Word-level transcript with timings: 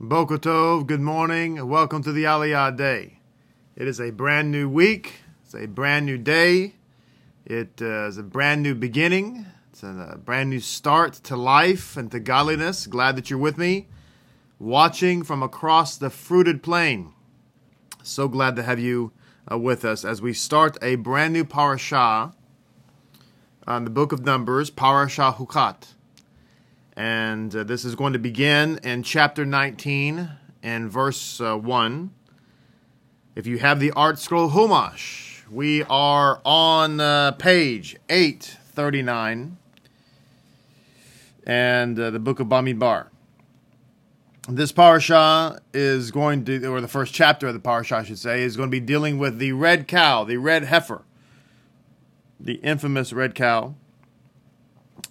Boker 0.00 0.38
Tov, 0.38 0.88
good 0.88 1.00
morning. 1.00 1.68
Welcome 1.68 2.02
to 2.02 2.10
the 2.10 2.24
Aliyah 2.24 2.76
Day. 2.76 3.20
It 3.76 3.86
is 3.86 4.00
a 4.00 4.10
brand 4.10 4.50
new 4.50 4.68
week. 4.68 5.20
It's 5.44 5.54
a 5.54 5.66
brand 5.66 6.04
new 6.04 6.18
day. 6.18 6.74
It 7.46 7.80
uh, 7.80 8.08
is 8.08 8.18
a 8.18 8.24
brand 8.24 8.64
new 8.64 8.74
beginning. 8.74 9.46
It's 9.70 9.84
a, 9.84 10.14
a 10.14 10.18
brand 10.18 10.50
new 10.50 10.58
start 10.58 11.14
to 11.22 11.36
life 11.36 11.96
and 11.96 12.10
to 12.10 12.18
godliness. 12.18 12.88
Glad 12.88 13.14
that 13.14 13.30
you're 13.30 13.38
with 13.38 13.56
me, 13.56 13.86
watching 14.58 15.22
from 15.22 15.44
across 15.44 15.96
the 15.96 16.10
fruited 16.10 16.60
plain. 16.60 17.12
So 18.02 18.26
glad 18.26 18.56
to 18.56 18.64
have 18.64 18.80
you 18.80 19.12
uh, 19.50 19.58
with 19.58 19.84
us 19.84 20.04
as 20.04 20.20
we 20.20 20.32
start 20.32 20.76
a 20.82 20.96
brand 20.96 21.32
new 21.32 21.44
parashah 21.44 22.34
on 23.64 23.84
the 23.84 23.90
book 23.90 24.10
of 24.10 24.24
Numbers, 24.24 24.72
Parashah 24.72 25.36
Hukat. 25.36 25.94
And 26.96 27.54
uh, 27.54 27.64
this 27.64 27.84
is 27.84 27.96
going 27.96 28.12
to 28.12 28.18
begin 28.18 28.78
in 28.84 29.02
chapter 29.02 29.44
19 29.44 30.30
and 30.62 30.90
verse 30.90 31.40
uh, 31.40 31.56
1. 31.56 32.10
If 33.34 33.46
you 33.48 33.58
have 33.58 33.80
the 33.80 33.90
ArtScroll 33.90 34.52
Humash, 34.52 35.48
we 35.50 35.82
are 35.84 36.40
on 36.44 37.00
uh, 37.00 37.32
page 37.32 37.96
839 38.08 39.56
and 41.46 41.98
uh, 41.98 42.10
the 42.10 42.20
book 42.20 42.38
of 42.38 42.46
Bamidbar. 42.46 43.08
This 44.48 44.70
parasha 44.70 45.60
is 45.72 46.12
going 46.12 46.44
to, 46.44 46.64
or 46.66 46.80
the 46.80 46.86
first 46.86 47.12
chapter 47.12 47.48
of 47.48 47.54
the 47.54 47.60
parasha, 47.60 47.96
I 47.96 48.04
should 48.04 48.18
say, 48.18 48.42
is 48.42 48.56
going 48.56 48.68
to 48.68 48.70
be 48.70 48.78
dealing 48.78 49.18
with 49.18 49.38
the 49.38 49.52
red 49.52 49.88
cow, 49.88 50.22
the 50.22 50.36
red 50.36 50.64
heifer, 50.64 51.02
the 52.38 52.54
infamous 52.56 53.12
red 53.12 53.34
cow 53.34 53.74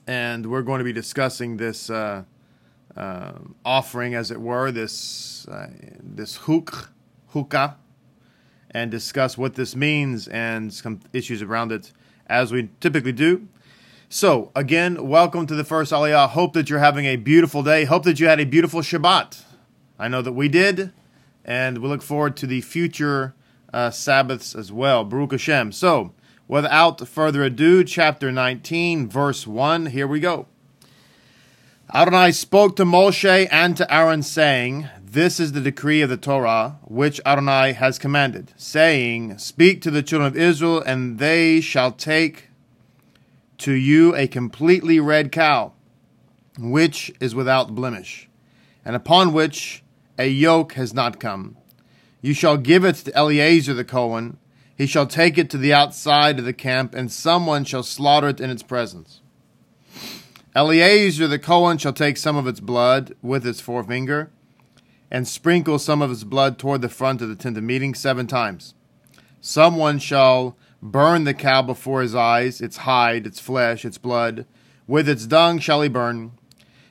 and 0.07 0.45
we're 0.49 0.61
going 0.61 0.79
to 0.79 0.83
be 0.83 0.93
discussing 0.93 1.57
this 1.57 1.89
uh, 1.89 2.23
uh, 2.95 3.31
offering, 3.65 4.15
as 4.15 4.31
it 4.31 4.39
were, 4.39 4.71
this 4.71 5.47
uh, 5.47 5.67
this 6.01 6.37
hook, 6.37 6.91
hukah, 7.33 7.75
and 8.71 8.91
discuss 8.91 9.37
what 9.37 9.55
this 9.55 9.75
means 9.75 10.27
and 10.27 10.73
some 10.73 10.99
issues 11.13 11.41
around 11.41 11.71
it, 11.71 11.91
as 12.27 12.51
we 12.51 12.69
typically 12.79 13.11
do. 13.11 13.47
So, 14.09 14.51
again, 14.55 15.07
welcome 15.07 15.47
to 15.47 15.55
the 15.55 15.63
first 15.63 15.91
Aliyah. 15.91 16.29
Hope 16.29 16.53
that 16.53 16.69
you're 16.69 16.79
having 16.79 17.05
a 17.05 17.15
beautiful 17.15 17.63
day. 17.63 17.85
Hope 17.85 18.03
that 18.03 18.19
you 18.19 18.27
had 18.27 18.39
a 18.39 18.45
beautiful 18.45 18.81
Shabbat. 18.81 19.41
I 19.97 20.07
know 20.07 20.21
that 20.21 20.33
we 20.33 20.49
did, 20.49 20.91
and 21.43 21.79
we 21.79 21.87
look 21.87 22.03
forward 22.03 22.37
to 22.37 22.47
the 22.47 22.61
future 22.61 23.33
uh, 23.73 23.89
Sabbaths 23.89 24.53
as 24.53 24.71
well. 24.71 25.03
Baruch 25.03 25.31
Hashem. 25.31 25.71
So, 25.71 26.13
Without 26.47 27.07
further 27.07 27.43
ado, 27.43 27.85
chapter 27.85 28.29
19, 28.31 29.07
verse 29.07 29.47
1, 29.47 29.87
here 29.87 30.05
we 30.05 30.19
go. 30.19 30.45
Adonai 31.93 32.33
spoke 32.33 32.75
to 32.75 32.83
Moshe 32.83 33.47
and 33.49 33.77
to 33.77 33.93
Aaron, 33.93 34.23
saying, 34.23 34.89
This 35.01 35.39
is 35.39 35.53
the 35.53 35.61
decree 35.61 36.01
of 36.01 36.09
the 36.09 36.17
Torah, 36.17 36.79
which 36.83 37.21
Adonai 37.25 37.71
has 37.71 37.97
commanded, 37.97 38.51
saying, 38.57 39.37
Speak 39.37 39.81
to 39.81 39.91
the 39.91 40.03
children 40.03 40.27
of 40.27 40.35
Israel, 40.35 40.81
and 40.81 41.17
they 41.17 41.61
shall 41.61 41.93
take 41.93 42.49
to 43.59 43.71
you 43.71 44.13
a 44.13 44.27
completely 44.27 44.99
red 44.99 45.31
cow, 45.31 45.71
which 46.59 47.13
is 47.21 47.33
without 47.33 47.73
blemish, 47.73 48.27
and 48.83 48.97
upon 48.97 49.31
which 49.31 49.81
a 50.19 50.27
yoke 50.27 50.73
has 50.73 50.93
not 50.93 51.21
come. 51.21 51.55
You 52.21 52.33
shall 52.33 52.57
give 52.57 52.83
it 52.83 52.95
to 52.95 53.15
Eleazar 53.15 53.73
the 53.73 53.85
Cohen, 53.85 54.37
he 54.77 54.85
shall 54.85 55.07
take 55.07 55.37
it 55.37 55.49
to 55.51 55.57
the 55.57 55.73
outside 55.73 56.39
of 56.39 56.45
the 56.45 56.53
camp, 56.53 56.95
and 56.95 57.11
someone 57.11 57.63
shall 57.63 57.83
slaughter 57.83 58.29
it 58.29 58.41
in 58.41 58.49
its 58.49 58.63
presence. 58.63 59.21
Eleazar 60.55 61.27
the 61.27 61.39
Cohen 61.39 61.77
shall 61.77 61.93
take 61.93 62.17
some 62.17 62.37
of 62.37 62.47
its 62.47 62.59
blood 62.59 63.15
with 63.21 63.43
his 63.43 63.61
forefinger, 63.61 64.31
and 65.11 65.27
sprinkle 65.27 65.77
some 65.77 66.01
of 66.01 66.11
its 66.11 66.23
blood 66.23 66.57
toward 66.57 66.81
the 66.81 66.89
front 66.89 67.21
of 67.21 67.29
the 67.29 67.35
tent 67.35 67.57
of 67.57 67.63
meeting 67.63 67.93
seven 67.93 68.25
times. 68.25 68.73
Someone 69.41 69.99
shall 69.99 70.57
burn 70.81 71.23
the 71.23 71.33
cow 71.33 71.61
before 71.61 72.01
his 72.01 72.15
eyes, 72.15 72.61
its 72.61 72.77
hide, 72.77 73.27
its 73.27 73.39
flesh, 73.39 73.85
its 73.85 73.97
blood. 73.97 74.45
With 74.87 75.07
its 75.07 75.25
dung 75.25 75.59
shall 75.59 75.81
he 75.81 75.89
burn. 75.89 76.31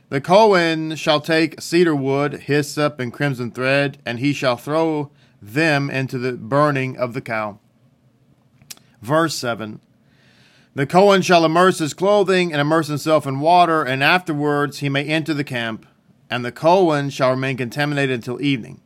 The 0.09 0.21
Cohen 0.21 0.95
shall 0.97 1.21
take 1.21 1.61
cedar 1.61 1.97
wood, 1.97 2.43
hyssop, 2.43 3.01
and 3.01 3.13
crimson 3.13 3.51
thread, 3.51 3.99
and 4.05 4.19
he 4.19 4.33
shall 4.33 4.57
throw 4.57 5.11
them 5.41 5.91
into 5.91 6.19
the 6.19 6.33
burning 6.33 6.97
of 6.97 7.15
the 7.15 7.21
cow. 7.21 7.59
Verse 9.03 9.35
7 9.35 9.81
The 10.75 10.87
Cohen 10.87 11.23
shall 11.23 11.45
immerse 11.45 11.81
his 11.81 11.93
clothing 11.93 12.53
and 12.53 12.61
immerse 12.61 12.87
himself 12.87 13.27
in 13.27 13.41
water, 13.41 13.83
and 13.83 14.03
afterwards 14.03 14.79
he 14.79 14.89
may 14.89 15.05
enter 15.05 15.35
the 15.35 15.45
camp, 15.45 15.87
and 16.31 16.45
the 16.45 16.53
Cohen 16.53 17.11
shall 17.11 17.31
remain 17.31 17.57
contaminated 17.57 18.15
until 18.15 18.41
evening. 18.41 18.81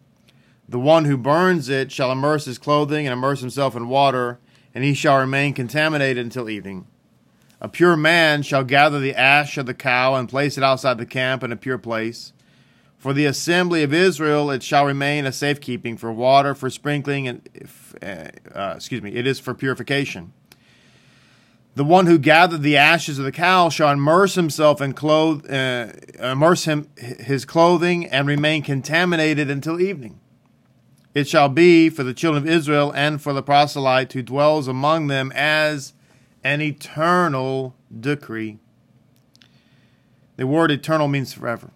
The 0.69 0.81
one 0.81 1.05
who 1.05 1.19
burns 1.19 1.69
it 1.69 1.93
shall 1.93 2.11
immerse 2.11 2.47
his 2.47 2.59
clothing 2.59 3.07
and 3.07 3.13
immerse 3.13 3.41
himself 3.41 3.77
in 3.77 3.89
water, 3.89 4.41
and 4.75 4.83
he 4.83 4.95
shall 4.95 5.19
remain 5.19 5.53
contaminated 5.53 6.25
until 6.25 6.49
evening. 6.49 6.87
A 7.61 7.69
pure 7.69 7.97
man 7.97 8.43
shall 8.43 8.65
gather 8.65 8.99
the 8.99 9.15
ash 9.15 9.59
of 9.59 9.67
the 9.67 9.75
cow 9.75 10.15
and 10.15 10.29
place 10.29 10.59
it 10.59 10.65
outside 10.65 10.99
the 10.99 11.07
camp 11.07 11.43
in 11.43 11.53
a 11.53 11.57
pure 11.57 11.79
place. 11.79 12.33
For 12.99 13.13
the 13.13 13.27
assembly 13.27 13.83
of 13.83 13.93
Israel, 13.93 14.51
it 14.51 14.63
shall 14.63 14.87
remain 14.87 15.27
a 15.27 15.33
safekeeping 15.33 15.97
for 15.97 16.11
water, 16.11 16.55
for 16.55 16.71
sprinkling, 16.71 17.29
and 17.29 17.49
uh, 18.03 18.29
uh, 18.55 18.73
excuse 18.77 19.03
me, 19.03 19.15
it 19.15 19.27
is 19.27 19.39
for 19.39 19.55
purification. 19.55 20.33
The 21.75 21.85
one 21.85 22.07
who 22.07 22.19
gathered 22.19 22.63
the 22.63 22.79
ashes 22.79 23.19
of 23.19 23.27
the 23.27 23.33
cow 23.33 23.69
shall 23.69 23.91
immerse 23.91 24.35
himself 24.35 24.81
in 24.81 24.95
clothe, 24.95 25.51
uh, 25.51 25.89
immerse 26.19 26.65
him 26.65 26.89
his 26.97 27.45
clothing 27.45 28.07
and 28.07 28.27
remain 28.27 28.63
contaminated 28.63 29.51
until 29.51 29.79
evening. 29.79 30.19
It 31.15 31.29
shall 31.29 31.51
be 31.51 31.91
for 31.91 32.03
the 32.03 32.15
children 32.15 32.45
of 32.45 32.49
Israel 32.49 32.93
and 32.95 33.21
for 33.21 33.35
the 33.35 33.43
proselyte 33.43 34.15
who 34.15 34.23
dwells 34.23 34.69
among 34.69 35.09
them 35.09 35.33
as 35.35 35.93
an 36.43 36.63
eternal 36.63 37.75
decree. 37.99 38.59
The 40.37 40.47
word 40.47 40.71
eternal 40.71 41.09
means 41.09 41.35
forever. 41.35 41.71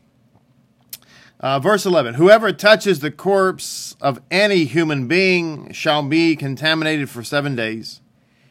Uh, 1.41 1.59
verse 1.59 1.87
11 1.87 2.15
Whoever 2.15 2.53
touches 2.53 3.01
the 3.01 3.11
corpse 3.11 3.97
of 4.01 4.21
any 4.31 4.65
human 4.65 5.09
being 5.09 5.73
shall 5.73 6.03
be 6.03 6.37
contaminated 6.37 7.09
for 7.09 7.25
seven 7.25 7.57
days. 7.57 8.03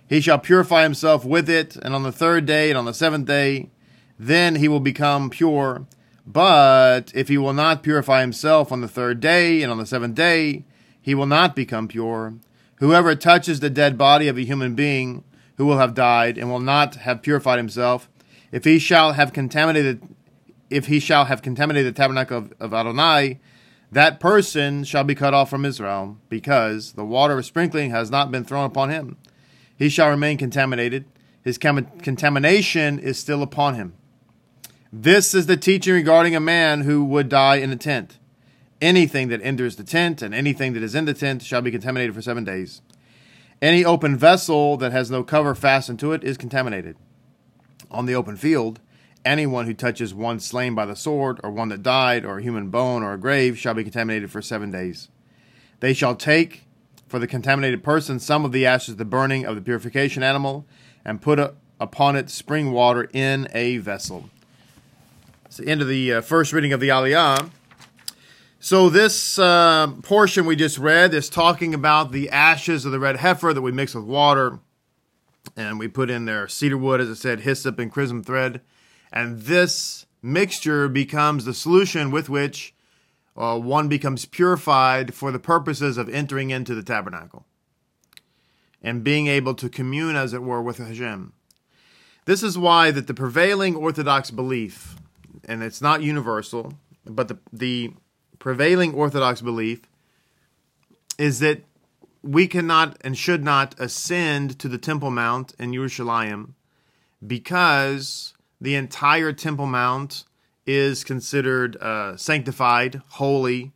He 0.07 0.22
shall 0.22 0.39
purify 0.39 0.81
himself 0.81 1.23
with 1.23 1.47
it, 1.50 1.75
and 1.75 1.94
on 1.94 2.01
the 2.01 2.11
third 2.11 2.47
day 2.47 2.69
and 2.69 2.77
on 2.79 2.85
the 2.85 2.94
seventh 2.95 3.27
day, 3.27 3.69
then 4.17 4.55
he 4.55 4.67
will 4.67 4.79
become 4.79 5.29
pure. 5.29 5.85
But 6.25 7.11
if 7.13 7.27
he 7.27 7.38
will 7.38 7.53
not 7.53 7.83
purify 7.83 8.22
himself 8.22 8.72
on 8.72 8.81
the 8.81 8.88
third 8.88 9.19
day 9.19 9.61
and 9.61 9.71
on 9.71 9.77
the 9.77 9.85
seventh 9.85 10.16
day, 10.16 10.66
he 11.00 11.13
will 11.13 11.27
not 11.27 11.56
become 11.56 11.88
pure. 11.88 12.33
Whoever 12.77 13.13
touches 13.13 13.59
the 13.59 13.69
dead 13.69 14.00
body 14.00 14.27
of 14.27 14.38
a 14.38 14.45
human 14.45 14.73
being 14.73 15.23
who 15.57 15.66
will 15.66 15.77
have 15.77 15.94
died 15.94 16.39
and 16.39 16.50
will 16.50 16.59
not 16.59 16.95
have 16.95 17.21
purified 17.21 17.57
himself, 17.57 18.09
if 18.51 18.63
he 18.63 18.79
shall 18.79 19.13
have 19.13 19.31
contaminated 19.31 20.01
if 20.69 20.88
he 20.88 21.00
shall 21.00 21.25
have 21.25 21.41
contaminated 21.41 21.94
the 21.94 21.97
tabernacle 21.97 22.38
of, 22.38 22.53
of 22.59 22.74
Adonai, 22.74 23.40
that 23.91 24.19
person 24.19 24.84
shall 24.84 25.03
be 25.03 25.16
cut 25.16 25.34
off 25.34 25.50
from 25.50 25.66
Israel, 25.66 26.18
because 26.30 26.94
the 26.94 27.06
water 27.06 27.38
of 27.40 27.46
sprinkling 27.46 27.90
has 27.91 28.12
not 28.12 28.31
been 28.31 28.44
thrown 28.44 28.66
upon 28.66 28.90
him. 28.90 29.18
He 29.75 29.90
shall 29.90 30.09
remain 30.09 30.38
contaminated. 30.38 31.06
His 31.44 31.57
contamination 31.57 33.00
is 33.00 33.18
still 33.18 33.41
upon 33.41 33.75
him. 33.75 33.94
This 34.91 35.34
is 35.34 35.46
the 35.46 35.57
teaching 35.57 35.94
regarding 35.94 36.35
a 36.35 36.40
man 36.40 36.81
who 36.81 37.03
would 37.06 37.30
die 37.30 37.56
in 37.56 37.72
a 37.72 37.75
tent. 37.75 38.18
Anything 38.81 39.30
that 39.30 39.41
enters 39.41 39.75
the 39.75 39.84
tent 39.84 40.22
and 40.22 40.34
anything 40.34 40.74
that 40.74 40.84
is 40.84 40.96
in 40.96 41.06
the 41.06 41.13
tent 41.13 41.41
shall 41.41 41.62
be 41.62 41.72
contaminated 41.72 42.13
for 42.13 42.22
seven 42.22 42.44
days. 42.44 42.81
Any 43.62 43.84
open 43.84 44.18
vessel 44.18 44.78
that 44.78 44.91
has 44.91 45.12
no 45.12 45.24
cover 45.24 45.53
fastened 45.53 46.00
to 46.00 46.13
it 46.13 46.24
is 46.24 46.38
contaminated. 46.38 46.96
On 47.91 48.06
the 48.06 48.16
open 48.16 48.38
field, 48.38 48.80
Anyone 49.25 49.66
who 49.66 49.74
touches 49.74 50.13
one 50.13 50.40
slain 50.40 50.75
by 50.75 50.85
the 50.85 50.96
sword, 50.96 51.40
or 51.44 51.52
one 51.52 51.69
that 51.69 51.84
died, 51.84 52.24
or 52.24 52.38
a 52.38 52.41
human 52.41 52.69
bone, 52.69 53.03
or 53.03 53.13
a 53.13 53.19
grave, 53.19 53.57
shall 53.57 53.74
be 53.74 53.84
contaminated 53.84 54.31
for 54.31 54.42
seven 54.42 54.71
days. 54.71 55.10
They 55.81 55.94
shall 55.94 56.16
take 56.16 56.63
for 57.07 57.19
the 57.19 57.27
contaminated 57.27 57.83
person 57.83 58.19
some 58.19 58.45
of 58.45 58.51
the 58.51 58.66
ashes 58.66 58.94
of 58.94 58.98
the 58.98 59.06
burning 59.06 59.45
of 59.45 59.56
the 59.56 59.62
purification 59.62 60.24
animal, 60.24 60.66
and 61.04 61.21
put 61.21 61.39
a, 61.39 61.54
upon 61.80 62.16
it 62.16 62.30
spring 62.30 62.71
water 62.71 63.10
in 63.13 63.48
a 63.54 63.77
vessel. 63.77 64.30
It's 65.45 65.57
the 65.57 65.68
end 65.68 65.81
of 65.81 65.88
the 65.88 66.13
uh, 66.13 66.21
first 66.21 66.54
reading 66.54 66.71
of 66.71 66.80
the 66.80 66.89
Aliyah. 66.89 67.50
So 68.60 68.89
this 68.89 69.39
uh, 69.39 69.88
portion 70.04 70.45
we 70.45 70.56
just 70.56 70.77
read 70.77 71.13
is 71.13 71.30
talking 71.30 71.74
about 71.74 72.12
the 72.12 72.30
ashes 72.30 72.86
of 72.86 72.92
the 72.92 73.00
red 73.00 73.18
heifer 73.18 73.54
that 73.54 73.62
we 73.62 73.71
mix 73.71 73.95
with 73.95 74.04
water, 74.04 74.60
and 75.57 75.80
we 75.80 75.88
put 75.88 76.10
in 76.10 76.25
there 76.25 76.48
cedar 76.48 76.77
wood, 76.77 77.01
as 77.01 77.10
I 77.10 77.13
said, 77.16 77.42
hyssop 77.42 77.80
and 77.80 77.92
crimson 77.92 78.24
thread. 78.24 78.62
And 79.11 79.41
this 79.41 80.06
mixture 80.21 80.88
becomes 80.88 81.45
the 81.45 81.53
solution 81.53 82.11
with 82.11 82.29
which 82.29 82.73
uh, 83.35 83.57
one 83.57 83.88
becomes 83.88 84.25
purified 84.25 85.13
for 85.13 85.31
the 85.31 85.39
purposes 85.39 85.97
of 85.97 86.09
entering 86.09 86.50
into 86.50 86.75
the 86.75 86.83
tabernacle 86.83 87.45
and 88.81 89.03
being 89.03 89.27
able 89.27 89.53
to 89.56 89.69
commune, 89.69 90.15
as 90.15 90.33
it 90.33 90.44
were, 90.44 90.61
with 90.61 90.77
Hashem. 90.77 91.33
This 92.25 92.44
is 92.44 92.57
why 92.57 92.91
that 92.91 93.07
the 93.07 93.13
prevailing 93.13 93.75
Orthodox 93.75 94.31
belief, 94.31 94.95
and 95.45 95.63
it's 95.63 95.81
not 95.81 96.03
universal, 96.03 96.73
but 97.06 97.27
the, 97.27 97.39
the 97.51 97.94
prevailing 98.38 98.94
Orthodox 98.94 99.41
belief 99.41 99.81
is 101.17 101.39
that 101.39 101.63
we 102.21 102.47
cannot 102.47 102.97
and 103.01 103.17
should 103.17 103.44
not 103.44 103.75
ascend 103.79 104.59
to 104.59 104.67
the 104.67 104.77
Temple 104.77 105.11
Mount 105.11 105.53
in 105.59 105.73
Jerusalem 105.73 106.56
because 107.25 108.33
the 108.61 108.75
entire 108.75 109.33
Temple 109.33 109.65
Mount 109.65 110.23
is 110.65 111.03
considered 111.03 111.75
uh, 111.77 112.15
sanctified, 112.17 113.01
holy. 113.09 113.73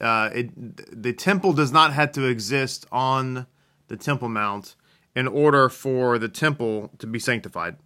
Uh, 0.00 0.30
it, 0.34 1.02
the 1.02 1.12
temple 1.12 1.52
does 1.52 1.70
not 1.70 1.92
have 1.92 2.10
to 2.12 2.26
exist 2.26 2.86
on 2.90 3.46
the 3.86 3.96
Temple 3.96 4.28
Mount 4.28 4.74
in 5.14 5.28
order 5.28 5.68
for 5.68 6.18
the 6.18 6.28
temple 6.28 6.90
to 6.98 7.06
be 7.06 7.18
sanctified. 7.18 7.76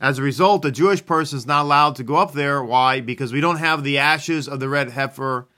As 0.00 0.18
a 0.18 0.22
result, 0.22 0.64
a 0.64 0.70
Jewish 0.70 1.04
person 1.04 1.38
is 1.38 1.46
not 1.46 1.62
allowed 1.62 1.96
to 1.96 2.04
go 2.04 2.16
up 2.16 2.32
there. 2.32 2.62
Why? 2.62 3.00
Because 3.00 3.32
we 3.32 3.40
don't 3.40 3.56
have 3.56 3.82
the 3.82 3.98
ashes 3.98 4.46
of 4.46 4.60
the 4.60 4.68
red 4.68 4.90
heifer 4.90 5.48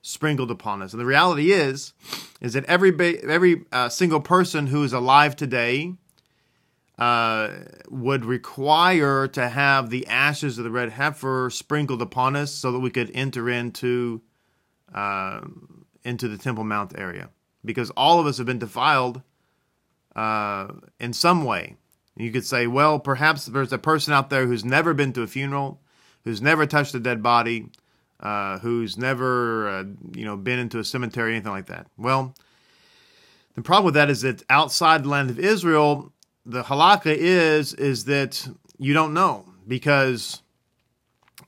sprinkled 0.00 0.50
upon 0.50 0.80
us. 0.80 0.92
And 0.92 1.00
the 1.00 1.06
reality 1.06 1.50
is, 1.50 1.92
is 2.40 2.52
that 2.52 2.64
every 2.66 2.94
every 3.28 3.64
uh, 3.72 3.88
single 3.88 4.20
person 4.20 4.68
who 4.68 4.84
is 4.84 4.92
alive 4.92 5.34
today 5.34 5.94
uh, 6.98 7.50
would 7.88 8.24
require 8.24 9.28
to 9.28 9.48
have 9.48 9.90
the 9.90 10.06
ashes 10.06 10.58
of 10.58 10.64
the 10.64 10.70
red 10.70 10.90
heifer 10.90 11.50
sprinkled 11.50 12.02
upon 12.02 12.36
us, 12.36 12.52
so 12.52 12.72
that 12.72 12.80
we 12.80 12.90
could 12.90 13.10
enter 13.14 13.50
into 13.50 14.22
uh, 14.94 15.40
into 16.04 16.28
the 16.28 16.38
Temple 16.38 16.64
Mount 16.64 16.98
area, 16.98 17.28
because 17.64 17.90
all 17.90 18.20
of 18.20 18.26
us 18.26 18.38
have 18.38 18.46
been 18.46 18.58
defiled 18.58 19.20
uh, 20.14 20.68
in 20.98 21.12
some 21.12 21.44
way. 21.44 21.76
You 22.16 22.32
could 22.32 22.46
say, 22.46 22.66
well, 22.66 22.98
perhaps 22.98 23.44
there's 23.44 23.74
a 23.74 23.78
person 23.78 24.14
out 24.14 24.30
there 24.30 24.46
who's 24.46 24.64
never 24.64 24.94
been 24.94 25.12
to 25.12 25.22
a 25.22 25.26
funeral, 25.26 25.82
who's 26.24 26.40
never 26.40 26.64
touched 26.64 26.94
a 26.94 27.00
dead 27.00 27.22
body, 27.22 27.68
uh, 28.20 28.58
who's 28.60 28.96
never, 28.96 29.68
uh, 29.68 29.84
you 30.14 30.24
know, 30.24 30.36
been 30.38 30.58
into 30.58 30.78
a 30.78 30.84
cemetery, 30.84 31.34
anything 31.34 31.52
like 31.52 31.66
that. 31.66 31.88
Well, 31.98 32.34
the 33.54 33.60
problem 33.60 33.84
with 33.84 33.94
that 33.94 34.08
is 34.08 34.22
that 34.22 34.42
outside 34.48 35.04
the 35.04 35.10
land 35.10 35.28
of 35.28 35.38
Israel, 35.38 36.14
the 36.46 36.62
halakha 36.62 37.14
is 37.14 37.74
is 37.74 38.04
that 38.04 38.48
you 38.78 38.94
don't 38.94 39.12
know 39.12 39.44
because 39.66 40.42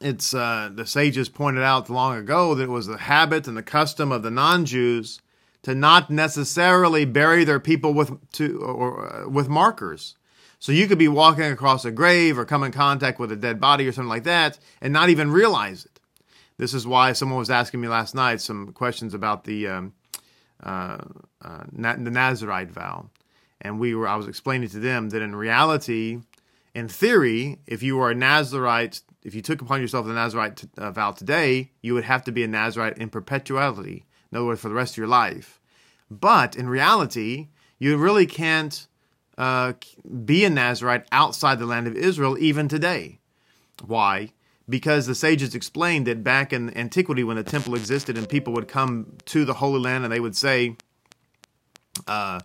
it's 0.00 0.34
uh, 0.34 0.70
the 0.72 0.86
sages 0.86 1.28
pointed 1.28 1.62
out 1.62 1.88
long 1.88 2.16
ago 2.16 2.54
that 2.54 2.64
it 2.64 2.70
was 2.70 2.86
the 2.86 2.98
habit 2.98 3.46
and 3.46 3.56
the 3.56 3.62
custom 3.62 4.12
of 4.12 4.22
the 4.22 4.30
non-Jews 4.30 5.20
to 5.62 5.74
not 5.74 6.10
necessarily 6.10 7.04
bury 7.04 7.44
their 7.44 7.60
people 7.60 7.94
with 7.94 8.30
to 8.32 8.58
or 8.60 9.24
uh, 9.24 9.28
with 9.28 9.48
markers. 9.48 10.16
So 10.60 10.72
you 10.72 10.88
could 10.88 10.98
be 10.98 11.08
walking 11.08 11.44
across 11.44 11.84
a 11.84 11.92
grave 11.92 12.36
or 12.36 12.44
come 12.44 12.64
in 12.64 12.72
contact 12.72 13.20
with 13.20 13.30
a 13.30 13.36
dead 13.36 13.60
body 13.60 13.86
or 13.86 13.92
something 13.92 14.08
like 14.08 14.24
that 14.24 14.58
and 14.80 14.92
not 14.92 15.08
even 15.08 15.30
realize 15.30 15.84
it. 15.84 16.00
This 16.56 16.74
is 16.74 16.84
why 16.84 17.12
someone 17.12 17.38
was 17.38 17.50
asking 17.50 17.80
me 17.80 17.86
last 17.86 18.16
night 18.16 18.40
some 18.40 18.72
questions 18.72 19.14
about 19.14 19.44
the 19.44 19.68
um, 19.68 19.92
uh, 20.62 20.98
uh, 21.40 21.64
the 21.70 22.10
Nazarite 22.10 22.70
vow, 22.70 23.10
and 23.60 23.78
we 23.78 23.94
were 23.94 24.08
I 24.08 24.16
was 24.16 24.28
explaining 24.28 24.68
to 24.70 24.78
them 24.78 25.10
that 25.10 25.22
in 25.22 25.34
reality, 25.34 26.20
in 26.74 26.88
theory, 26.88 27.58
if 27.66 27.82
you 27.82 27.96
were 27.96 28.10
a 28.10 28.14
Nazarite, 28.14 29.00
if 29.22 29.34
you 29.34 29.42
took 29.42 29.60
upon 29.60 29.80
yourself 29.80 30.06
the 30.06 30.12
Nazarite 30.12 30.64
uh, 30.76 30.90
vow 30.90 31.12
today, 31.12 31.72
you 31.82 31.94
would 31.94 32.04
have 32.04 32.24
to 32.24 32.32
be 32.32 32.44
a 32.44 32.48
Nazarite 32.48 32.98
in 32.98 33.10
perpetuality. 33.10 34.04
In 34.30 34.38
other 34.38 34.46
words, 34.46 34.60
for 34.60 34.68
the 34.68 34.74
rest 34.74 34.94
of 34.94 34.98
your 34.98 35.06
life. 35.06 35.60
But 36.10 36.56
in 36.56 36.68
reality, 36.68 37.48
you 37.78 37.96
really 37.96 38.26
can't 38.26 38.86
uh, 39.36 39.74
be 40.24 40.44
a 40.44 40.50
Nazarite 40.50 41.06
outside 41.12 41.58
the 41.58 41.66
land 41.66 41.86
of 41.86 41.96
Israel 41.96 42.36
even 42.38 42.68
today. 42.68 43.20
Why? 43.84 44.32
Because 44.68 45.06
the 45.06 45.14
sages 45.14 45.54
explained 45.54 46.06
that 46.06 46.22
back 46.22 46.52
in 46.52 46.76
antiquity, 46.76 47.24
when 47.24 47.36
the 47.36 47.42
temple 47.42 47.74
existed 47.74 48.18
and 48.18 48.28
people 48.28 48.52
would 48.52 48.68
come 48.68 49.14
to 49.26 49.44
the 49.44 49.54
Holy 49.54 49.80
Land 49.80 50.04
and 50.04 50.12
they 50.12 50.20
would 50.20 50.36
say, 50.36 50.76
uh, 52.06 52.40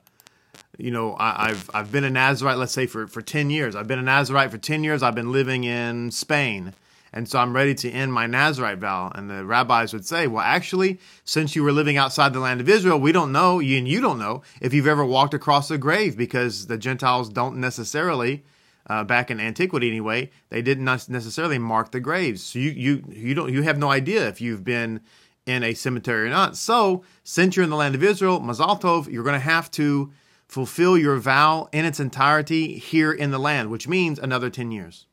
you 0.77 0.91
know, 0.91 1.15
I, 1.19 1.49
have 1.49 1.69
I've 1.73 1.91
been 1.91 2.03
a 2.03 2.09
Nazarite, 2.09 2.57
let's 2.57 2.73
say 2.73 2.87
for, 2.87 3.07
for 3.07 3.21
10 3.21 3.49
years. 3.49 3.75
I've 3.75 3.87
been 3.87 3.99
a 3.99 4.03
Nazarite 4.03 4.51
for 4.51 4.57
10 4.57 4.83
years. 4.83 5.03
I've 5.03 5.15
been 5.15 5.31
living 5.31 5.63
in 5.63 6.11
Spain. 6.11 6.73
And 7.15 7.29
so 7.29 7.37
I'm 7.37 7.55
ready 7.55 7.75
to 7.75 7.91
end 7.91 8.11
my 8.11 8.25
Nazarite 8.25 8.79
vow. 8.79 9.11
And 9.13 9.29
the 9.29 9.45
rabbis 9.45 9.93
would 9.93 10.05
say, 10.05 10.25
well, 10.25 10.43
actually, 10.43 10.99
since 11.23 11.55
you 11.55 11.63
were 11.63 11.71
living 11.71 11.95
outside 11.95 12.33
the 12.33 12.39
land 12.39 12.59
of 12.59 12.67
Israel, 12.67 12.99
we 12.99 13.11
don't 13.11 13.31
know, 13.31 13.59
and 13.59 13.87
you 13.87 14.01
don't 14.01 14.17
know, 14.17 14.41
if 14.61 14.73
you've 14.73 14.87
ever 14.87 15.05
walked 15.05 15.35
across 15.35 15.69
a 15.69 15.77
grave 15.77 16.17
because 16.17 16.65
the 16.65 16.77
Gentiles 16.77 17.29
don't 17.29 17.57
necessarily, 17.57 18.43
uh, 18.87 19.03
back 19.03 19.29
in 19.29 19.39
antiquity 19.39 19.89
anyway, 19.89 20.31
they 20.49 20.63
did 20.63 20.79
not 20.79 21.07
necessarily 21.07 21.59
mark 21.59 21.91
the 21.91 21.99
graves. 21.99 22.41
So 22.41 22.57
you, 22.57 22.71
you, 22.71 23.03
you 23.09 23.35
don't, 23.35 23.53
you 23.53 23.61
have 23.61 23.77
no 23.77 23.91
idea 23.91 24.27
if 24.27 24.41
you've 24.41 24.63
been 24.63 24.99
in 25.45 25.61
a 25.61 25.75
cemetery 25.75 26.27
or 26.27 26.31
not. 26.31 26.57
So 26.57 27.03
since 27.23 27.55
you're 27.55 27.63
in 27.63 27.69
the 27.69 27.75
land 27.75 27.93
of 27.93 28.03
Israel, 28.03 28.39
Mazal 28.39 28.81
Tov, 28.81 29.11
you're 29.11 29.23
going 29.23 29.33
to 29.33 29.39
have 29.39 29.69
to 29.71 30.11
fulfill 30.53 30.95
your 30.95 31.17
vow 31.17 31.67
in 31.73 31.83
its 31.83 31.99
entirety 31.99 32.77
here 32.77 33.11
in 33.11 33.31
the 33.31 33.39
land, 33.39 33.71
which 33.71 33.87
means 33.87 34.19
another 34.19 34.51
10 34.51 34.71
years. 34.71 35.07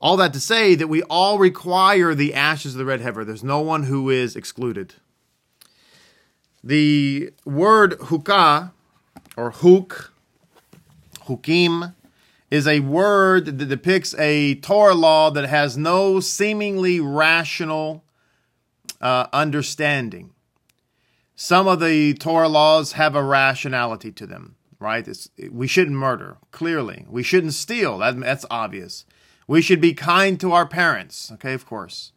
All 0.00 0.16
that 0.18 0.32
to 0.34 0.38
say 0.38 0.76
that 0.76 0.86
we 0.86 1.02
all 1.02 1.38
require 1.38 2.14
the 2.14 2.34
ashes 2.34 2.74
of 2.74 2.78
the 2.78 2.84
red 2.84 3.00
heifer. 3.00 3.24
There's 3.24 3.42
no 3.42 3.58
one 3.58 3.84
who 3.84 4.10
is 4.10 4.36
excluded. 4.36 4.94
The 6.62 7.32
word 7.44 7.98
hukah 7.98 8.70
or 9.36 9.50
huk, 9.50 10.12
hukim, 11.26 11.94
is 12.52 12.68
a 12.68 12.78
word 12.78 13.46
that 13.58 13.68
depicts 13.68 14.14
a 14.20 14.54
Torah 14.56 14.94
law 14.94 15.30
that 15.30 15.48
has 15.48 15.76
no 15.76 16.20
seemingly 16.20 17.00
rational 17.00 18.04
uh, 19.00 19.26
understanding. 19.32 20.33
Some 21.36 21.66
of 21.66 21.80
the 21.80 22.14
Torah 22.14 22.48
laws 22.48 22.92
have 22.92 23.16
a 23.16 23.22
rationality 23.22 24.12
to 24.12 24.26
them, 24.26 24.54
right? 24.78 25.06
It's, 25.06 25.28
we 25.50 25.66
shouldn't 25.66 25.96
murder, 25.96 26.36
clearly. 26.52 27.06
We 27.08 27.22
shouldn't 27.22 27.54
steal, 27.54 27.98
that, 27.98 28.18
that's 28.20 28.46
obvious. 28.50 29.04
We 29.46 29.60
should 29.60 29.80
be 29.80 29.94
kind 29.94 30.38
to 30.40 30.52
our 30.52 30.66
parents. 30.66 31.32
Okay, 31.32 31.52
of 31.52 31.66
course. 31.66 32.12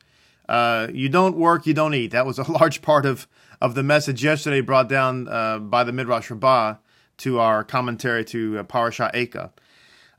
Uh, 0.48 0.88
you 0.94 1.10
don't 1.10 1.36
work, 1.36 1.66
you 1.66 1.74
don't 1.74 1.94
eat. 1.94 2.12
That 2.12 2.26
was 2.26 2.40
a 2.40 2.50
large 2.52 2.82
part 2.82 3.06
of, 3.06 3.28
of 3.60 3.74
the 3.74 3.84
message 3.84 4.24
yesterday 4.24 4.62
brought 4.62 4.88
down 4.88 5.28
uh, 5.28 5.60
by 5.60 5.84
the 5.84 5.92
Midrash 5.92 6.30
Rabbah 6.30 6.76
to 7.18 7.40
our 7.40 7.64
commentary 7.64 8.24
to 8.26 8.60
uh, 8.60 8.64
Parashat 8.64 9.14
Eika. 9.14 9.52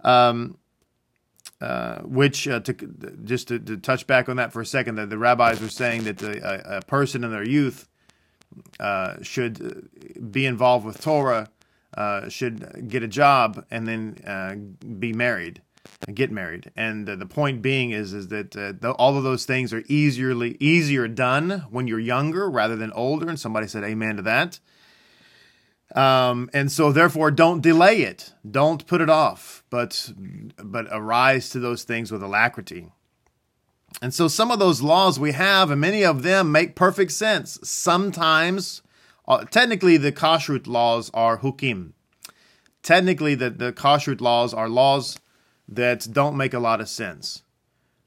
Um, 0.01 0.59
uh, 1.61 2.03
which 2.03 2.47
uh, 2.47 2.61
to 2.61 2.73
just 3.25 3.49
to, 3.49 3.59
to, 3.59 3.77
touch 3.77 4.07
back 4.07 4.29
on 4.29 4.37
that 4.37 4.53
for 4.53 4.61
a 4.61 4.67
second, 4.67 4.95
that 4.95 5.11
the 5.11 5.19
rabbis 5.19 5.61
were 5.61 5.69
saying 5.69 6.05
that 6.05 6.19
the, 6.19 6.39
a, 6.41 6.77
a 6.77 6.83
person 6.83 7.25
in 7.25 7.33
their 7.33 7.47
youth 7.47 7.89
should 9.23 9.61
uh, 9.61 10.21
be 10.21 10.47
involved 10.47 10.85
with 10.85 11.01
Torah, 11.01 11.49
uh, 11.97 12.29
should 12.29 12.89
get 12.89 13.03
a 13.03 13.09
job, 13.09 13.65
and 13.71 13.87
then 13.87 14.19
uh, 14.27 14.55
be 14.99 15.13
married 15.13 15.63
get 16.15 16.31
married. 16.31 16.71
And 16.77 17.09
uh, 17.09 17.17
the 17.17 17.27
point 17.27 17.63
being 17.63 17.91
is 17.91 18.13
is 18.13 18.29
that 18.29 18.57
uh, 18.57 18.91
all 18.93 19.17
of 19.17 19.25
those 19.25 19.45
things 19.45 19.73
are 19.73 19.83
easierly 19.89 20.57
easier 20.61 21.09
done 21.09 21.67
when 21.71 21.87
you're 21.87 21.99
younger 21.99 22.51
rather 22.51 22.77
than 22.77 22.93
older. 22.93 23.29
And 23.29 23.39
somebody 23.39 23.67
said 23.67 23.85
amen 23.85 24.17
to 24.17 24.23
that. 24.23 24.61
Um, 25.95 26.51
and 26.53 26.71
so 26.71 26.93
therefore 26.93 27.31
don't 27.31 27.63
delay 27.63 28.03
it. 28.03 28.35
Don't 28.49 28.87
put 28.87 29.01
it 29.01 29.09
off, 29.09 29.65
but 29.71 30.13
but 30.63 30.87
arise 30.91 31.49
to 31.51 31.59
those 31.59 31.85
things 31.85 32.13
with 32.13 32.23
alacrity. 32.23 32.93
And 34.01 34.15
so 34.15 34.29
some 34.29 34.51
of 34.51 34.59
those 34.59 34.83
laws 34.83 35.19
we 35.19 35.33
have, 35.33 35.71
and 35.71 35.81
many 35.81 36.05
of 36.05 36.23
them 36.23 36.53
make 36.53 36.77
perfect 36.77 37.13
sense. 37.13 37.59
Sometimes, 37.63 38.83
uh, 39.27 39.45
technically, 39.45 39.97
the 39.97 40.13
kashrut 40.13 40.67
laws 40.67 41.11
are 41.15 41.39
hukim. 41.39 41.93
Technically, 42.83 43.35
the, 43.35 43.51
the 43.51 43.73
kashrut 43.73 44.21
laws 44.21 44.55
are 44.55 44.69
laws 44.69 45.19
that 45.69 46.07
don't 46.13 46.37
make 46.37 46.55
a 46.55 46.61
lot 46.61 46.81
of 46.81 46.89
sense. 46.89 47.43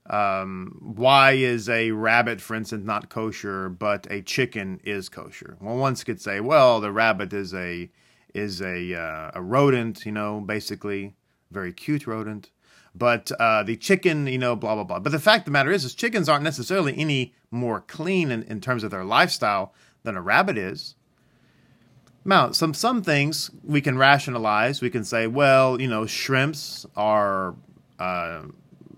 Um, 0.10 0.78
why 0.82 1.34
is 1.34 1.70
a 1.70 1.92
rabbit, 1.92 2.42
for 2.42 2.56
instance, 2.56 2.86
not 2.86 3.10
kosher, 3.10 3.70
but 3.70 4.08
a 4.10 4.22
chicken 4.22 4.80
is 4.84 5.10
kosher? 5.10 5.58
Well, 5.62 5.78
one 5.78 5.96
could 5.96 6.22
say, 6.22 6.40
well, 6.40 6.82
the 6.82 6.92
rabbit 6.92 7.34
is 7.34 7.54
a 7.54 7.90
is 8.34 8.62
a 8.62 8.96
uh, 8.96 9.32
a 9.36 9.42
rodent, 9.42 10.06
you 10.06 10.12
know, 10.12 10.42
basically 10.42 11.16
very 11.52 11.72
cute 11.72 12.08
rodent, 12.08 12.50
but 12.94 13.32
uh, 13.40 13.64
the 13.64 13.78
chicken, 13.78 14.28
you 14.28 14.38
know, 14.38 14.56
blah 14.56 14.76
blah 14.76 14.84
blah. 14.84 15.00
But 15.00 15.12
the 15.12 15.20
fact 15.20 15.42
of 15.42 15.46
the 15.46 15.52
matter 15.52 15.72
is, 15.72 15.86
is 15.86 15.96
chickens 15.96 16.28
aren't 16.28 16.44
necessarily 16.44 16.98
any 16.98 17.34
more 17.50 17.82
clean 17.82 18.32
in, 18.32 18.44
in 18.44 18.62
terms 18.62 18.84
of 18.84 18.92
their 18.92 19.06
lifestyle 19.06 19.74
than 20.04 20.18
a 20.18 20.22
rabbit 20.22 20.58
is. 20.58 20.96
Now, 22.24 22.52
some 22.52 22.74
some 22.74 23.02
things 23.02 23.50
we 23.64 23.82
can 23.82 23.98
rationalize. 23.98 24.82
We 24.82 24.90
can 24.90 25.04
say, 25.04 25.28
well, 25.28 25.82
you 25.82 25.88
know, 25.88 26.06
shrimps 26.06 26.86
are 26.96 27.56
uh, 27.98 28.44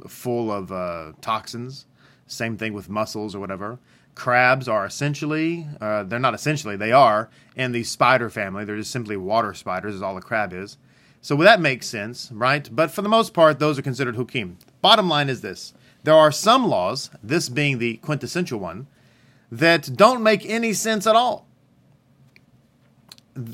full 0.08 0.52
of 0.52 0.72
uh, 0.72 1.14
toxins. 1.22 1.86
Same 2.28 2.58
thing 2.58 2.74
with 2.74 2.90
mussels 2.90 3.36
or 3.36 3.40
whatever. 3.40 3.80
Crabs 4.16 4.68
are 4.68 4.86
essentially, 4.86 5.68
uh, 5.82 6.04
they're 6.04 6.20
not 6.20 6.36
essentially, 6.36 6.76
they 6.76 6.92
are 6.92 7.30
in 7.56 7.72
the 7.72 7.84
spider 7.84 8.30
family. 8.30 8.64
They're 8.64 8.78
just 8.78 8.92
simply 8.92 9.18
water 9.18 9.54
spiders, 9.54 9.96
is 9.96 10.02
all 10.02 10.18
a 10.18 10.22
crab 10.22 10.54
is. 10.54 10.78
So 11.24 11.38
that 11.38 11.62
makes 11.62 11.88
sense, 11.88 12.30
right? 12.34 12.70
But 12.70 12.92
for 12.92 13.02
the 13.02 13.08
most 13.08 13.34
part, 13.34 13.58
those 13.58 13.80
are 13.80 13.82
considered 13.82 14.18
hukim. 14.18 14.58
Bottom 14.82 15.08
line 15.08 15.30
is 15.30 15.40
this 15.40 15.74
there 16.04 16.14
are 16.14 16.34
some 16.34 16.68
laws, 16.68 17.10
this 17.24 17.48
being 17.48 17.80
the 17.80 17.96
quintessential 17.98 18.60
one, 18.60 18.88
that 19.50 19.96
don't 19.96 20.22
make 20.22 20.46
any 20.46 20.74
sense 20.74 21.08
at 21.08 21.16
all. 21.16 21.48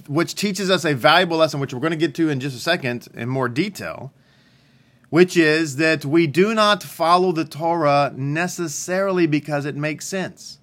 Which 0.07 0.33
teaches 0.33 0.71
us 0.71 0.83
a 0.83 0.95
valuable 0.95 1.37
lesson, 1.37 1.59
which 1.59 1.71
we're 1.71 1.79
going 1.79 1.91
to 1.91 1.97
get 1.97 2.15
to 2.15 2.29
in 2.29 2.39
just 2.39 2.57
a 2.57 2.59
second 2.59 3.07
in 3.13 3.29
more 3.29 3.47
detail, 3.47 4.11
which 5.11 5.37
is 5.37 5.75
that 5.75 6.03
we 6.03 6.25
do 6.25 6.55
not 6.55 6.81
follow 6.81 7.31
the 7.31 7.45
Torah 7.45 8.11
necessarily 8.15 9.27
because 9.27 9.65
it 9.65 9.75
makes 9.75 10.07
sense. 10.07 10.57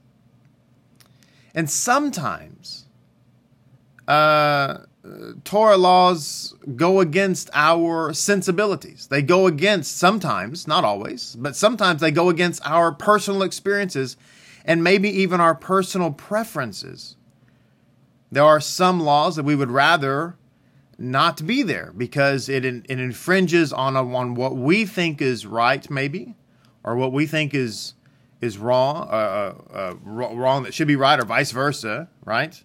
And 1.54 1.70
sometimes, 1.70 2.86
uh, 4.08 4.78
Torah 5.44 5.76
laws 5.76 6.54
go 6.74 7.00
against 7.00 7.50
our 7.52 8.12
sensibilities. 8.12 9.06
They 9.08 9.22
go 9.22 9.46
against, 9.46 9.96
sometimes, 9.96 10.66
not 10.66 10.84
always, 10.84 11.36
but 11.36 11.56
sometimes 11.56 12.00
they 12.00 12.10
go 12.10 12.28
against 12.28 12.66
our 12.66 12.92
personal 12.92 13.42
experiences 13.42 14.16
and 14.64 14.82
maybe 14.82 15.08
even 15.08 15.40
our 15.40 15.54
personal 15.54 16.10
preferences. 16.10 17.16
There 18.32 18.44
are 18.44 18.60
some 18.60 19.00
laws 19.00 19.36
that 19.36 19.44
we 19.44 19.54
would 19.54 19.70
rather 19.70 20.36
not 20.98 21.46
be 21.46 21.62
there 21.62 21.92
because 21.96 22.48
it, 22.48 22.64
it 22.64 22.84
infringes 22.88 23.72
on, 23.72 23.96
a, 23.96 24.14
on 24.14 24.34
what 24.34 24.56
we 24.56 24.84
think 24.84 25.22
is 25.22 25.46
right, 25.46 25.88
maybe, 25.90 26.34
or 26.82 26.96
what 26.96 27.12
we 27.12 27.26
think 27.26 27.54
is 27.54 27.94
is 28.42 28.58
wrong, 28.58 29.08
uh, 29.10 29.54
uh, 29.72 29.74
uh 29.74 29.94
wrong 30.04 30.64
that 30.64 30.74
should 30.74 30.86
be 30.86 30.94
right, 30.94 31.18
or 31.18 31.24
vice 31.24 31.52
versa, 31.52 32.06
right? 32.26 32.62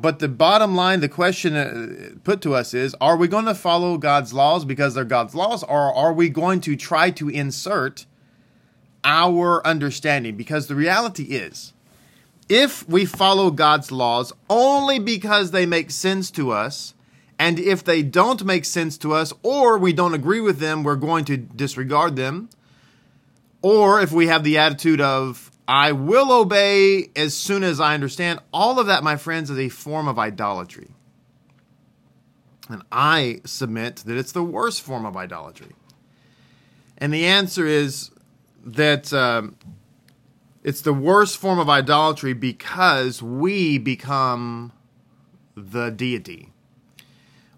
But 0.00 0.18
the 0.18 0.28
bottom 0.28 0.74
line, 0.74 1.00
the 1.00 1.08
question 1.08 1.54
uh, 1.54 2.18
put 2.24 2.40
to 2.42 2.54
us 2.54 2.72
is 2.72 2.94
are 3.00 3.16
we 3.16 3.28
going 3.28 3.44
to 3.44 3.54
follow 3.54 3.98
God's 3.98 4.32
laws 4.32 4.64
because 4.64 4.94
they're 4.94 5.04
God's 5.04 5.34
laws, 5.34 5.62
or 5.62 5.94
are 5.94 6.12
we 6.12 6.30
going 6.30 6.60
to 6.62 6.74
try 6.74 7.10
to 7.10 7.28
insert 7.28 8.06
our 9.04 9.66
understanding? 9.66 10.36
Because 10.36 10.68
the 10.68 10.74
reality 10.74 11.24
is, 11.24 11.74
if 12.48 12.88
we 12.88 13.04
follow 13.04 13.50
God's 13.50 13.92
laws 13.92 14.32
only 14.48 14.98
because 14.98 15.50
they 15.50 15.66
make 15.66 15.90
sense 15.90 16.30
to 16.32 16.50
us, 16.50 16.94
and 17.38 17.58
if 17.58 17.84
they 17.84 18.02
don't 18.02 18.44
make 18.44 18.64
sense 18.64 18.96
to 18.98 19.12
us 19.12 19.32
or 19.42 19.78
we 19.78 19.92
don't 19.92 20.14
agree 20.14 20.40
with 20.40 20.58
them, 20.58 20.82
we're 20.82 20.96
going 20.96 21.24
to 21.26 21.36
disregard 21.36 22.16
them. 22.16 22.48
Or 23.62 24.00
if 24.00 24.12
we 24.12 24.26
have 24.26 24.44
the 24.44 24.58
attitude 24.58 25.00
of, 25.00 25.49
I 25.70 25.92
will 25.92 26.32
obey 26.32 27.10
as 27.14 27.32
soon 27.32 27.62
as 27.62 27.78
I 27.78 27.94
understand. 27.94 28.40
All 28.52 28.80
of 28.80 28.88
that, 28.88 29.04
my 29.04 29.14
friends, 29.14 29.50
is 29.50 29.58
a 29.58 29.68
form 29.68 30.08
of 30.08 30.18
idolatry. 30.18 30.88
And 32.68 32.82
I 32.90 33.40
submit 33.44 33.98
that 33.98 34.16
it's 34.16 34.32
the 34.32 34.42
worst 34.42 34.82
form 34.82 35.06
of 35.06 35.16
idolatry. 35.16 35.76
And 36.98 37.14
the 37.14 37.24
answer 37.24 37.66
is 37.66 38.10
that 38.64 39.12
um, 39.12 39.54
it's 40.64 40.80
the 40.80 40.92
worst 40.92 41.36
form 41.36 41.60
of 41.60 41.68
idolatry 41.70 42.32
because 42.32 43.22
we 43.22 43.78
become 43.78 44.72
the 45.56 45.90
deity. 45.90 46.48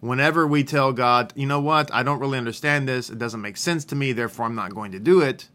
Whenever 0.00 0.46
we 0.46 0.64
tell 0.64 0.92
God, 0.92 1.32
you 1.34 1.46
know 1.46 1.60
what, 1.62 1.90
I 1.94 2.02
don't 2.02 2.20
really 2.20 2.36
understand 2.36 2.86
this, 2.86 3.08
it 3.08 3.18
doesn't 3.18 3.40
make 3.40 3.56
sense 3.56 3.86
to 3.86 3.94
me, 3.94 4.12
therefore 4.12 4.44
I'm 4.44 4.54
not 4.54 4.74
going 4.74 4.92
to 4.92 5.00
do 5.00 5.22
it, 5.22 5.48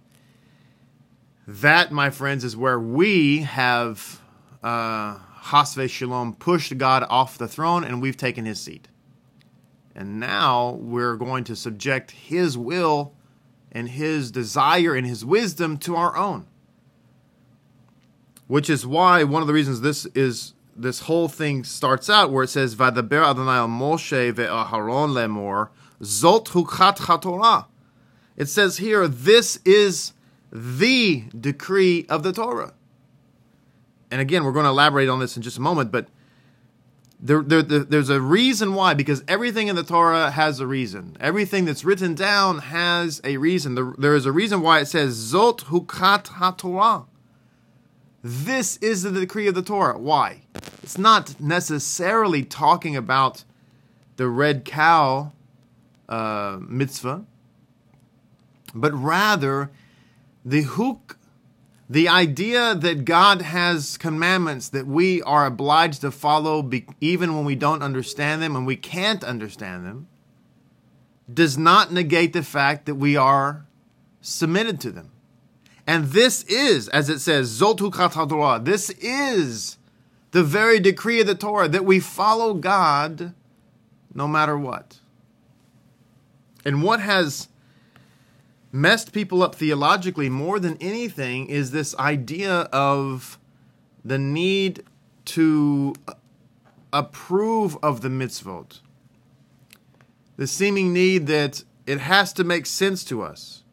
that, 1.47 1.91
my 1.91 2.09
friends, 2.09 2.43
is 2.43 2.57
where 2.57 2.79
we 2.79 3.39
have 3.39 4.21
uh, 4.61 5.17
Hasve 5.43 5.89
Shalom 5.89 6.33
pushed 6.33 6.77
God 6.77 7.05
off 7.09 7.37
the 7.37 7.47
throne 7.47 7.85
and 7.85 8.01
we've 8.01 8.17
taken 8.17 8.45
his 8.45 8.59
seat. 8.59 8.89
And 9.95 10.19
now 10.19 10.77
we're 10.81 11.15
going 11.15 11.45
to 11.45 11.55
subject 11.55 12.11
his 12.11 12.57
will 12.57 13.13
and 13.71 13.89
his 13.89 14.29
desire 14.29 14.93
and 14.93 15.07
his 15.07 15.23
wisdom 15.23 15.77
to 15.79 15.95
our 15.95 16.15
own. 16.17 16.47
Which 18.47 18.69
is 18.69 18.85
why 18.85 19.23
one 19.23 19.41
of 19.41 19.47
the 19.47 19.53
reasons 19.53 19.81
this 19.81 20.05
is 20.07 20.53
this 20.75 21.01
whole 21.01 21.27
thing 21.27 21.63
starts 21.63 22.09
out 22.09 22.31
where 22.31 22.43
it 22.43 22.49
says 22.49 22.75
Vadaber 22.75 23.25
Adonai 23.25 23.67
Moshe 23.67 24.33
ve'aharon 24.33 25.11
lemor 25.11 25.69
zot 26.01 26.45
hukat. 26.45 27.65
It 28.35 28.47
says 28.47 28.77
here, 28.77 29.07
this 29.07 29.59
is 29.65 30.13
the 30.51 31.23
decree 31.39 32.05
of 32.09 32.23
the 32.23 32.31
Torah. 32.31 32.73
And 34.09 34.21
again, 34.21 34.43
we're 34.43 34.53
going 34.53 34.65
to 34.65 34.69
elaborate 34.69 35.09
on 35.09 35.19
this 35.19 35.35
in 35.35 35.43
just 35.43 35.57
a 35.57 35.61
moment, 35.61 35.91
but 35.91 36.07
there, 37.19 37.41
there, 37.41 37.61
there's 37.61 38.09
a 38.09 38.21
reason 38.21 38.73
why, 38.73 38.93
because 38.93 39.23
everything 39.27 39.67
in 39.67 39.75
the 39.75 39.83
Torah 39.83 40.31
has 40.31 40.59
a 40.59 40.67
reason. 40.67 41.17
Everything 41.19 41.65
that's 41.65 41.83
written 41.83 42.13
down 42.13 42.59
has 42.59 43.19
a 43.23 43.37
reason. 43.37 43.95
There 43.97 44.15
is 44.15 44.25
a 44.25 44.31
reason 44.31 44.61
why 44.61 44.79
it 44.79 44.85
says, 44.85 45.33
Zot 45.33 45.61
Hukat 45.65 46.25
HaTorah. 46.25 47.07
This 48.23 48.77
is 48.77 49.03
the 49.03 49.11
decree 49.11 49.47
of 49.47 49.55
the 49.55 49.61
Torah. 49.61 49.97
Why? 49.97 50.41
It's 50.83 50.97
not 50.97 51.39
necessarily 51.39 52.43
talking 52.43 52.95
about 52.95 53.43
the 54.17 54.27
red 54.27 54.63
cow 54.63 55.31
uh, 56.07 56.59
mitzvah, 56.61 57.25
but 58.73 58.93
rather 58.93 59.71
the 60.45 60.61
hook, 60.61 61.17
the 61.89 62.07
idea 62.07 62.75
that 62.75 63.05
God 63.05 63.41
has 63.41 63.97
commandments 63.97 64.69
that 64.69 64.87
we 64.87 65.21
are 65.23 65.45
obliged 65.45 66.01
to 66.01 66.11
follow 66.11 66.61
be, 66.61 66.85
even 66.99 67.35
when 67.35 67.45
we 67.45 67.55
don't 67.55 67.81
understand 67.81 68.41
them 68.41 68.55
and 68.55 68.65
we 68.65 68.75
can't 68.75 69.23
understand 69.23 69.85
them, 69.85 70.07
does 71.33 71.57
not 71.57 71.91
negate 71.91 72.33
the 72.33 72.43
fact 72.43 72.85
that 72.85 72.95
we 72.95 73.15
are 73.15 73.65
submitted 74.21 74.79
to 74.81 74.91
them. 74.91 75.11
And 75.85 76.07
this 76.07 76.43
is, 76.43 76.89
as 76.89 77.09
it 77.09 77.19
says, 77.19 77.61
Zotu 77.61 77.91
Torah, 78.29 78.59
this 78.61 78.89
is 78.89 79.77
the 80.31 80.43
very 80.43 80.79
decree 80.79 81.21
of 81.21 81.27
the 81.27 81.35
Torah 81.35 81.69
that 81.69 81.85
we 81.85 81.99
follow 81.99 82.53
God 82.53 83.33
no 84.13 84.27
matter 84.27 84.57
what. 84.57 84.99
And 86.65 86.83
what 86.83 86.99
has 86.99 87.47
messed 88.71 89.13
people 89.13 89.41
up 89.41 89.55
theologically 89.55 90.29
more 90.29 90.59
than 90.59 90.77
anything 90.81 91.47
is 91.47 91.71
this 91.71 91.95
idea 91.97 92.61
of 92.73 93.39
the 94.03 94.17
need 94.17 94.83
to 95.25 95.93
approve 96.93 97.77
of 97.83 98.01
the 98.01 98.09
mitzvot. 98.09 98.79
The 100.37 100.47
seeming 100.47 100.93
need 100.93 101.27
that 101.27 101.63
it 101.85 101.99
has 101.99 102.33
to 102.33 102.43
make 102.43 102.65
sense 102.65 103.03
to 103.05 103.21
us. 103.21 103.63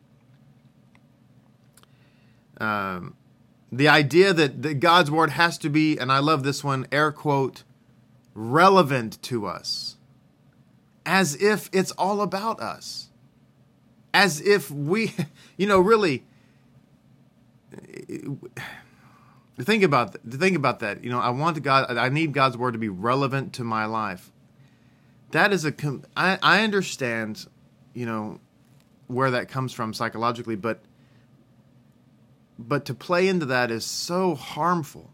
Um, 2.59 3.17
the 3.71 3.89
idea 3.89 4.33
that, 4.33 4.63
that 4.63 4.75
God's 4.75 5.11
word 5.11 5.31
has 5.31 5.59
to 5.59 5.69
be, 5.69 5.99
and 5.99 6.11
I 6.11 6.21
love 6.21 6.45
this 6.45 6.63
one, 6.63 6.87
air 6.93 7.11
quote, 7.13 7.65
relevant 8.35 9.21
to 9.23 9.47
us, 9.47 9.97
as 11.05 11.41
if 11.43 11.69
it's 11.73 11.91
all 11.93 12.21
about 12.23 12.61
us 12.61 13.11
as 14.15 14.41
if 14.41 14.71
we, 14.71 15.13
you 15.59 15.67
know, 15.67 15.81
really 15.81 16.25
think 19.61 19.83
about 19.83 20.17
think 20.29 20.57
about 20.57 20.81
that. 20.81 21.05
You 21.05 21.11
know, 21.11 21.21
I 21.21 21.31
want 21.31 21.63
God. 21.63 21.97
I 21.97 22.09
need 22.09 22.33
God's 22.33 22.57
word 22.57 22.73
to 22.73 22.79
be 22.79 22.89
relevant 22.89 23.53
to 23.55 23.65
my 23.65 23.85
life. 23.85 24.33
That 25.33 25.53
is 25.53 25.65
a. 25.65 25.75
I 26.17 26.39
I 26.43 26.63
understand, 26.63 27.47
you 27.93 28.07
know, 28.07 28.41
where 29.07 29.31
that 29.33 29.49
comes 29.49 29.73
from 29.73 29.93
psychologically, 29.93 30.57
but 30.57 30.81
but 32.59 32.85
to 32.87 32.95
play 32.95 33.29
into 33.29 33.47
that 33.47 33.71
is 33.71 33.85
so 33.85 34.35
harmful 34.35 35.11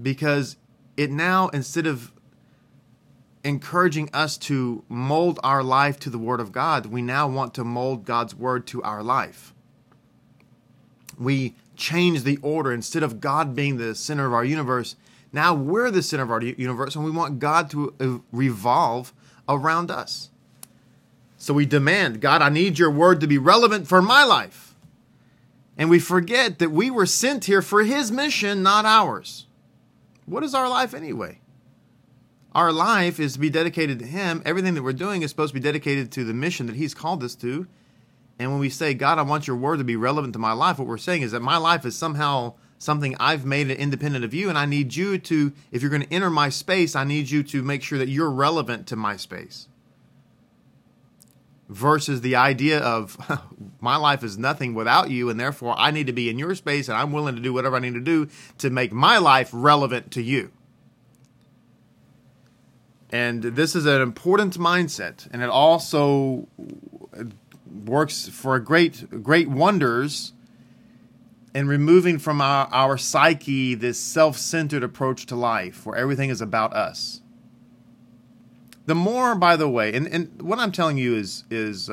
because 0.00 0.56
it 0.96 1.10
now 1.10 1.48
instead 1.48 1.86
of 1.86 2.12
encouraging 3.44 4.08
us 4.12 4.38
to 4.38 4.82
mold 4.88 5.38
our 5.44 5.62
life 5.62 6.00
to 6.00 6.10
the 6.10 6.18
Word 6.18 6.40
of 6.40 6.50
God, 6.50 6.86
we 6.86 7.02
now 7.02 7.28
want 7.28 7.54
to 7.54 7.64
mold 7.64 8.04
God's 8.04 8.34
Word 8.34 8.66
to 8.68 8.82
our 8.82 9.02
life. 9.02 9.52
We 11.18 11.54
change 11.76 12.22
the 12.22 12.38
order. 12.38 12.72
Instead 12.72 13.02
of 13.02 13.20
God 13.20 13.54
being 13.54 13.76
the 13.76 13.94
center 13.94 14.26
of 14.26 14.32
our 14.32 14.44
universe, 14.44 14.96
now 15.32 15.54
we're 15.54 15.90
the 15.90 16.02
center 16.02 16.22
of 16.22 16.30
our 16.30 16.42
universe, 16.42 16.96
and 16.96 17.04
we 17.04 17.10
want 17.10 17.38
God 17.38 17.70
to 17.70 17.94
uh, 18.00 18.18
revolve 18.32 19.12
around 19.48 19.90
us. 19.90 20.30
So 21.36 21.52
we 21.52 21.66
demand, 21.66 22.22
God, 22.22 22.40
I 22.40 22.48
need 22.48 22.78
your 22.78 22.90
Word 22.90 23.20
to 23.20 23.26
be 23.26 23.36
relevant 23.36 23.86
for 23.86 24.00
my 24.00 24.24
life. 24.24 24.74
And 25.76 25.90
we 25.90 25.98
forget 25.98 26.60
that 26.60 26.70
we 26.70 26.90
were 26.90 27.04
sent 27.06 27.44
here 27.44 27.60
for 27.60 27.82
His 27.82 28.10
mission, 28.10 28.62
not 28.62 28.86
ours. 28.86 29.46
What 30.24 30.44
is 30.44 30.54
our 30.54 30.68
life 30.68 30.94
anyway? 30.94 31.40
Our 32.54 32.72
life 32.72 33.18
is 33.18 33.34
to 33.34 33.38
be 33.40 33.50
dedicated 33.50 33.98
to 33.98 34.06
Him. 34.06 34.42
Everything 34.44 34.74
that 34.74 34.82
we're 34.82 34.92
doing 34.92 35.22
is 35.22 35.30
supposed 35.30 35.52
to 35.52 35.60
be 35.60 35.64
dedicated 35.64 36.12
to 36.12 36.24
the 36.24 36.34
mission 36.34 36.66
that 36.66 36.76
He's 36.76 36.94
called 36.94 37.24
us 37.24 37.34
to. 37.36 37.66
And 38.38 38.50
when 38.50 38.60
we 38.60 38.70
say, 38.70 38.94
God, 38.94 39.18
I 39.18 39.22
want 39.22 39.46
your 39.46 39.56
word 39.56 39.78
to 39.78 39.84
be 39.84 39.96
relevant 39.96 40.32
to 40.34 40.38
my 40.38 40.52
life, 40.52 40.78
what 40.78 40.88
we're 40.88 40.98
saying 40.98 41.22
is 41.22 41.32
that 41.32 41.40
my 41.40 41.56
life 41.56 41.84
is 41.84 41.96
somehow 41.96 42.54
something 42.78 43.16
I've 43.18 43.44
made 43.44 43.70
it 43.70 43.78
independent 43.78 44.24
of 44.24 44.34
you. 44.34 44.48
And 44.48 44.58
I 44.58 44.66
need 44.66 44.94
you 44.94 45.18
to, 45.18 45.52
if 45.72 45.82
you're 45.82 45.90
going 45.90 46.02
to 46.02 46.12
enter 46.12 46.30
my 46.30 46.48
space, 46.48 46.96
I 46.96 47.04
need 47.04 47.30
you 47.30 47.42
to 47.44 47.62
make 47.62 47.82
sure 47.82 47.98
that 47.98 48.08
you're 48.08 48.30
relevant 48.30 48.86
to 48.88 48.96
my 48.96 49.16
space. 49.16 49.68
versus 51.68 52.20
the 52.20 52.36
idea 52.36 52.78
of 52.78 53.16
my 53.80 53.96
life 53.96 54.22
is 54.22 54.36
nothing 54.36 54.74
without 54.74 55.10
you 55.10 55.30
and 55.30 55.40
therefore 55.40 55.74
I 55.78 55.90
need 55.90 56.06
to 56.08 56.12
be 56.12 56.28
in 56.28 56.38
your 56.38 56.54
space 56.54 56.88
and 56.88 56.96
I'm 56.96 57.12
willing 57.12 57.36
to 57.36 57.40
do 57.40 57.52
whatever 57.52 57.76
I 57.76 57.80
need 57.80 57.94
to 57.94 58.00
do 58.00 58.28
to 58.58 58.70
make 58.70 58.92
my 58.92 59.18
life 59.18 59.50
relevant 59.52 60.10
to 60.12 60.22
you. 60.22 60.52
And 63.14 63.42
this 63.42 63.76
is 63.76 63.86
an 63.86 64.02
important 64.02 64.58
mindset 64.58 65.28
and 65.30 65.42
it 65.42 65.48
also 65.48 66.48
works 67.84 68.28
for 68.28 68.58
great 68.58 69.22
great 69.22 69.48
wonders 69.48 70.32
in 71.54 71.68
removing 71.68 72.18
from 72.18 72.40
our, 72.40 72.68
our 72.72 72.98
psyche 72.98 73.74
this 73.74 73.98
self-centered 73.98 74.82
approach 74.82 75.26
to 75.26 75.36
life 75.36 75.86
where 75.86 75.96
everything 75.96 76.30
is 76.30 76.40
about 76.40 76.72
us 76.74 77.20
the 78.86 78.94
more, 78.94 79.34
by 79.34 79.56
the 79.56 79.68
way, 79.68 79.94
and, 79.94 80.06
and 80.08 80.42
what 80.42 80.58
I'm 80.58 80.72
telling 80.72 80.98
you 80.98 81.14
is 81.14 81.44
is 81.50 81.90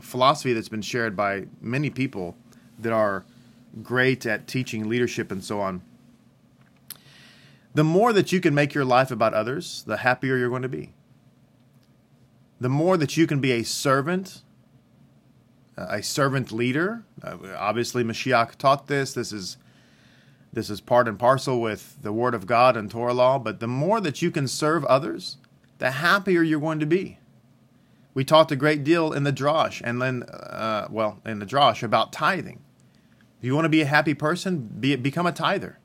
philosophy 0.00 0.52
that's 0.52 0.68
been 0.68 0.82
shared 0.82 1.16
by 1.16 1.46
many 1.60 1.90
people 1.90 2.36
that 2.78 2.92
are 2.92 3.24
great 3.82 4.26
at 4.26 4.46
teaching 4.46 4.88
leadership 4.88 5.30
and 5.30 5.42
so 5.42 5.60
on. 5.60 5.82
The 7.74 7.84
more 7.84 8.12
that 8.12 8.30
you 8.30 8.40
can 8.40 8.54
make 8.54 8.72
your 8.72 8.84
life 8.84 9.10
about 9.10 9.34
others, 9.34 9.82
the 9.86 9.98
happier 9.98 10.36
you're 10.36 10.48
going 10.48 10.62
to 10.62 10.68
be. 10.68 10.94
The 12.60 12.68
more 12.68 12.96
that 12.96 13.16
you 13.16 13.26
can 13.26 13.40
be 13.40 13.50
a 13.50 13.64
servant, 13.64 14.42
a 15.76 16.02
servant 16.02 16.52
leader. 16.52 17.04
Uh, 17.22 17.36
obviously, 17.56 18.04
Mashiach 18.04 18.56
taught 18.56 18.86
this. 18.86 19.12
This 19.12 19.32
is 19.32 19.56
this 20.52 20.70
is 20.70 20.80
part 20.80 21.08
and 21.08 21.18
parcel 21.18 21.60
with 21.60 22.00
the 22.00 22.12
Word 22.12 22.32
of 22.32 22.46
God 22.46 22.76
and 22.76 22.88
Torah 22.88 23.12
law. 23.12 23.40
But 23.40 23.58
the 23.58 23.66
more 23.66 24.00
that 24.00 24.22
you 24.22 24.30
can 24.30 24.46
serve 24.46 24.84
others, 24.84 25.36
the 25.78 25.90
happier 25.90 26.42
you're 26.42 26.60
going 26.60 26.78
to 26.78 26.86
be. 26.86 27.18
We 28.14 28.24
talked 28.24 28.52
a 28.52 28.56
great 28.56 28.84
deal 28.84 29.12
in 29.12 29.24
the 29.24 29.32
Drosh 29.32 29.82
and 29.84 30.00
then, 30.00 30.22
uh, 30.22 30.86
well, 30.88 31.20
in 31.26 31.40
the 31.40 31.46
Drosh 31.46 31.82
about 31.82 32.12
tithing. 32.12 32.62
If 33.40 33.44
you 33.44 33.54
want 33.56 33.64
to 33.64 33.68
be 33.70 33.82
a 33.82 33.86
happy 33.86 34.14
person, 34.14 34.68
be, 34.78 34.94
become 34.94 35.26
a 35.26 35.32
tither. 35.32 35.80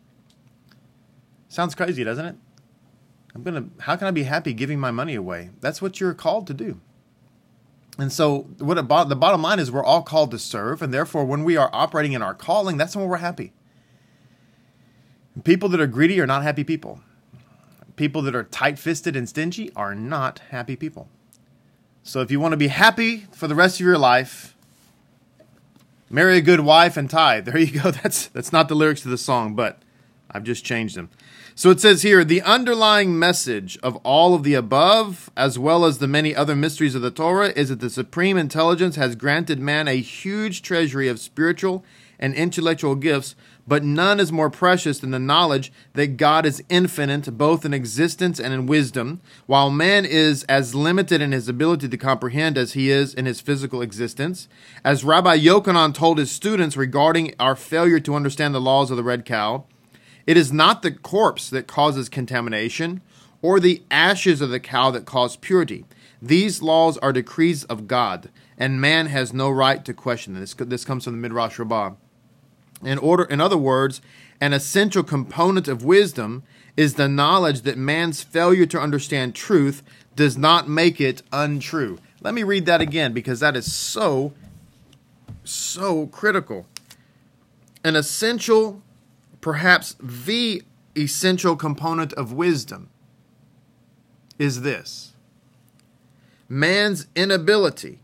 Sounds 1.49 1.75
crazy, 1.75 2.03
doesn't 2.03 2.25
it? 2.25 2.35
I'm 3.35 3.43
gonna. 3.43 3.65
How 3.79 3.95
can 3.95 4.07
I 4.07 4.11
be 4.11 4.23
happy 4.23 4.53
giving 4.53 4.79
my 4.79 4.91
money 4.91 5.15
away? 5.15 5.49
That's 5.59 5.81
what 5.81 5.99
you're 5.99 6.13
called 6.13 6.47
to 6.47 6.53
do. 6.53 6.79
And 7.97 8.13
so, 8.13 8.47
what 8.59 8.75
the 8.75 9.15
bottom 9.15 9.41
line 9.41 9.59
is, 9.59 9.71
we're 9.71 9.83
all 9.83 10.03
called 10.03 10.31
to 10.31 10.39
serve, 10.39 10.81
and 10.81 10.93
therefore, 10.93 11.25
when 11.25 11.43
we 11.43 11.57
are 11.57 11.69
operating 11.73 12.13
in 12.13 12.21
our 12.21 12.33
calling, 12.33 12.77
that's 12.77 12.95
when 12.95 13.07
we're 13.07 13.17
happy. 13.17 13.51
People 15.43 15.69
that 15.69 15.81
are 15.81 15.87
greedy 15.87 16.19
are 16.21 16.27
not 16.27 16.43
happy 16.43 16.63
people. 16.63 17.01
People 17.95 18.21
that 18.21 18.35
are 18.35 18.43
tight 18.43 18.79
fisted 18.79 19.15
and 19.15 19.27
stingy 19.27 19.71
are 19.75 19.93
not 19.93 20.39
happy 20.49 20.75
people. 20.75 21.09
So 22.03 22.21
if 22.21 22.31
you 22.31 22.39
want 22.39 22.53
to 22.53 22.57
be 22.57 22.69
happy 22.69 23.27
for 23.31 23.47
the 23.47 23.55
rest 23.55 23.79
of 23.79 23.85
your 23.85 23.97
life, 23.97 24.55
marry 26.09 26.37
a 26.37 26.41
good 26.41 26.61
wife 26.61 26.95
and 26.95 27.09
tithe. 27.09 27.45
There 27.49 27.57
you 27.57 27.81
go. 27.81 27.91
That's 27.91 28.27
that's 28.27 28.53
not 28.53 28.69
the 28.69 28.75
lyrics 28.75 29.01
to 29.01 29.09
the 29.09 29.17
song, 29.17 29.55
but 29.55 29.81
I've 30.31 30.43
just 30.43 30.63
changed 30.63 30.95
them. 30.95 31.09
So 31.59 31.71
it 31.71 31.81
says 31.81 32.03
here 32.03 32.23
the 32.23 32.41
underlying 32.43 33.19
message 33.19 33.77
of 33.83 33.97
all 33.97 34.33
of 34.33 34.43
the 34.43 34.53
above, 34.53 35.29
as 35.35 35.59
well 35.59 35.83
as 35.83 35.97
the 35.97 36.07
many 36.07 36.33
other 36.33 36.55
mysteries 36.55 36.95
of 36.95 37.01
the 37.01 37.11
Torah, 37.11 37.49
is 37.49 37.67
that 37.67 37.81
the 37.81 37.89
supreme 37.89 38.37
intelligence 38.37 38.95
has 38.95 39.17
granted 39.17 39.59
man 39.59 39.89
a 39.89 39.99
huge 39.99 40.61
treasury 40.61 41.09
of 41.09 41.19
spiritual 41.19 41.83
and 42.17 42.33
intellectual 42.33 42.95
gifts 42.95 43.35
but 43.67 43.83
none 43.83 44.21
is 44.21 44.31
more 44.31 44.49
precious 44.49 44.99
than 44.99 45.11
the 45.11 45.19
knowledge 45.19 45.73
that 45.95 46.15
God 46.15 46.45
is 46.45 46.63
infinite, 46.69 47.37
both 47.37 47.65
in 47.65 47.73
existence 47.73 48.39
and 48.39 48.53
in 48.53 48.65
wisdom, 48.65 49.19
while 49.45 49.69
man 49.69 50.05
is 50.05 50.43
as 50.45 50.73
limited 50.73 51.21
in 51.21 51.33
his 51.33 51.49
ability 51.49 51.89
to 51.89 51.97
comprehend 51.97 52.57
as 52.57 52.71
he 52.71 52.89
is 52.89 53.13
in 53.13 53.25
his 53.25 53.41
physical 53.41 53.81
existence. 53.81 54.47
As 54.83 55.03
Rabbi 55.03 55.37
Yochanan 55.37 55.93
told 55.93 56.19
his 56.19 56.31
students 56.31 56.77
regarding 56.77 57.35
our 57.37 57.55
failure 57.57 57.99
to 57.99 58.15
understand 58.15 58.55
the 58.55 58.61
laws 58.61 58.89
of 58.89 58.97
the 58.97 59.03
red 59.03 59.25
cow, 59.25 59.65
it 60.29 60.37
is 60.37 60.53
not 60.53 60.83
the 60.83 60.91
corpse 60.91 61.49
that 61.49 61.65
causes 61.65 62.07
contamination, 62.07 63.01
or 63.41 63.59
the 63.59 63.81
ashes 63.89 64.41
of 64.41 64.51
the 64.51 64.59
cow 64.59 64.91
that 64.91 65.07
cause 65.07 65.35
purity. 65.35 65.85
These 66.21 66.61
laws 66.61 66.99
are 66.99 67.11
decrees 67.11 67.63
of 67.63 67.87
God, 67.87 68.29
and 68.55 68.79
man 68.79 69.07
has 69.07 69.33
no 69.33 69.49
right 69.49 69.83
to 69.83 69.91
question 69.91 70.33
them. 70.33 70.41
This, 70.41 70.53
this 70.53 70.85
comes 70.85 71.05
from 71.05 71.13
the 71.13 71.19
Midrash 71.19 71.57
Rabbah. 71.57 71.95
In 72.83 72.99
order, 72.99 73.23
in 73.23 73.41
other 73.41 73.57
words, 73.57 74.01
an 74.39 74.53
essential 74.53 75.01
component 75.01 75.67
of 75.67 75.83
wisdom 75.83 76.43
is 76.77 76.93
the 76.93 77.09
knowledge 77.09 77.61
that 77.61 77.79
man's 77.79 78.21
failure 78.21 78.67
to 78.67 78.79
understand 78.79 79.33
truth 79.33 79.81
does 80.15 80.37
not 80.37 80.69
make 80.69 81.01
it 81.01 81.23
untrue. 81.33 81.97
Let 82.21 82.35
me 82.35 82.43
read 82.43 82.67
that 82.67 82.81
again 82.81 83.13
because 83.13 83.39
that 83.39 83.57
is 83.57 83.73
so, 83.73 84.33
so 85.43 86.05
critical. 86.05 86.67
An 87.83 87.95
essential, 87.95 88.83
perhaps 89.41 89.95
the 90.01 90.63
essential 90.97 91.55
component 91.55 92.13
of 92.13 92.33
wisdom 92.33 92.89
is 94.37 94.61
this 94.61 95.13
man's 96.47 97.05
inability, 97.15 97.99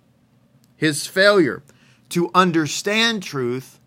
his 0.77 1.07
failure 1.07 1.63
to 2.09 2.29
understand 2.35 3.23
truth 3.23 3.79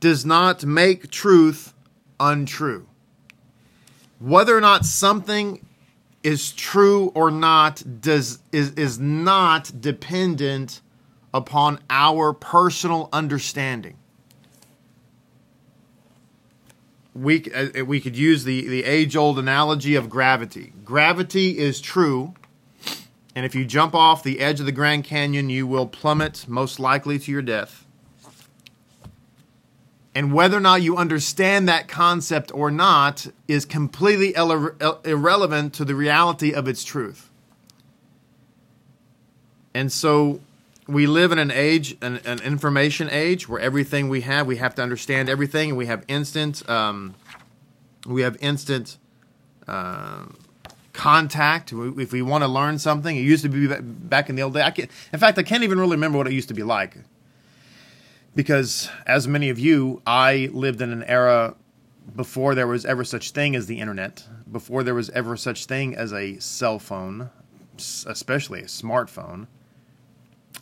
does 0.00 0.26
not 0.26 0.64
make 0.64 1.10
truth 1.10 1.72
untrue. 2.20 2.86
Whether 4.18 4.56
or 4.56 4.60
not 4.60 4.84
something 4.84 5.66
is 6.22 6.52
true 6.52 7.12
or 7.14 7.30
not 7.30 7.82
does 8.00 8.38
is, 8.52 8.72
is 8.72 8.98
not 8.98 9.80
dependent 9.80 10.80
upon 11.32 11.78
our 11.90 12.32
personal 12.32 13.08
understanding. 13.12 13.96
We, 17.14 17.44
uh, 17.52 17.84
we 17.84 18.00
could 18.00 18.16
use 18.16 18.44
the, 18.44 18.66
the 18.66 18.84
age 18.84 19.14
old 19.16 19.38
analogy 19.38 19.94
of 19.94 20.10
gravity. 20.10 20.72
Gravity 20.84 21.58
is 21.58 21.80
true, 21.80 22.34
and 23.36 23.46
if 23.46 23.54
you 23.54 23.64
jump 23.64 23.94
off 23.94 24.22
the 24.22 24.40
edge 24.40 24.58
of 24.58 24.66
the 24.66 24.72
Grand 24.72 25.04
Canyon, 25.04 25.48
you 25.48 25.66
will 25.66 25.86
plummet 25.86 26.46
most 26.48 26.80
likely 26.80 27.18
to 27.20 27.30
your 27.30 27.42
death. 27.42 27.84
And 30.14 30.32
whether 30.32 30.56
or 30.56 30.60
not 30.60 30.82
you 30.82 30.96
understand 30.96 31.68
that 31.68 31.88
concept 31.88 32.52
or 32.54 32.70
not 32.70 33.26
is 33.48 33.64
completely 33.64 34.32
irre- 34.32 35.06
irrelevant 35.06 35.74
to 35.74 35.84
the 35.84 35.94
reality 35.94 36.52
of 36.52 36.68
its 36.68 36.84
truth. 36.84 37.30
And 39.74 39.90
so 39.90 40.40
we 40.86 41.06
live 41.06 41.32
in 41.32 41.38
an 41.38 41.50
age, 41.50 41.96
an, 42.02 42.20
an 42.24 42.40
information 42.42 43.08
age, 43.10 43.48
where 43.48 43.60
everything 43.60 44.08
we 44.08 44.22
have, 44.22 44.46
we 44.46 44.56
have 44.56 44.74
to 44.76 44.82
understand 44.82 45.28
everything, 45.28 45.70
and 45.70 45.78
we 45.78 45.86
have 45.86 46.04
instant, 46.08 46.68
um, 46.68 47.14
we 48.06 48.22
have 48.22 48.36
instant 48.40 48.98
uh, 49.66 50.24
contact. 50.92 51.72
If 51.72 52.12
we 52.12 52.22
want 52.22 52.42
to 52.42 52.48
learn 52.48 52.78
something, 52.78 53.16
it 53.16 53.20
used 53.20 53.42
to 53.44 53.48
be 53.48 53.66
back 53.80 54.28
in 54.28 54.36
the 54.36 54.42
old 54.42 54.54
day. 54.54 54.62
I 54.62 54.70
can, 54.70 54.88
in 55.12 55.18
fact, 55.18 55.38
I 55.38 55.42
can't 55.42 55.62
even 55.62 55.78
really 55.78 55.96
remember 55.96 56.18
what 56.18 56.26
it 56.26 56.32
used 56.32 56.48
to 56.48 56.54
be 56.54 56.62
like 56.62 56.96
because 58.34 58.90
as 59.06 59.28
many 59.28 59.48
of 59.48 59.58
you, 59.58 60.02
I 60.06 60.50
lived 60.52 60.80
in 60.80 60.92
an 60.92 61.04
era 61.04 61.54
before 62.14 62.54
there 62.54 62.66
was 62.66 62.84
ever 62.84 63.04
such 63.04 63.30
thing 63.30 63.56
as 63.56 63.66
the 63.66 63.80
internet, 63.80 64.26
before 64.50 64.82
there 64.82 64.94
was 64.94 65.10
ever 65.10 65.36
such 65.36 65.66
thing 65.66 65.94
as 65.94 66.12
a 66.12 66.38
cell 66.38 66.78
phone, 66.78 67.30
especially 68.06 68.60
a 68.60 68.66
smartphone. 68.66 69.46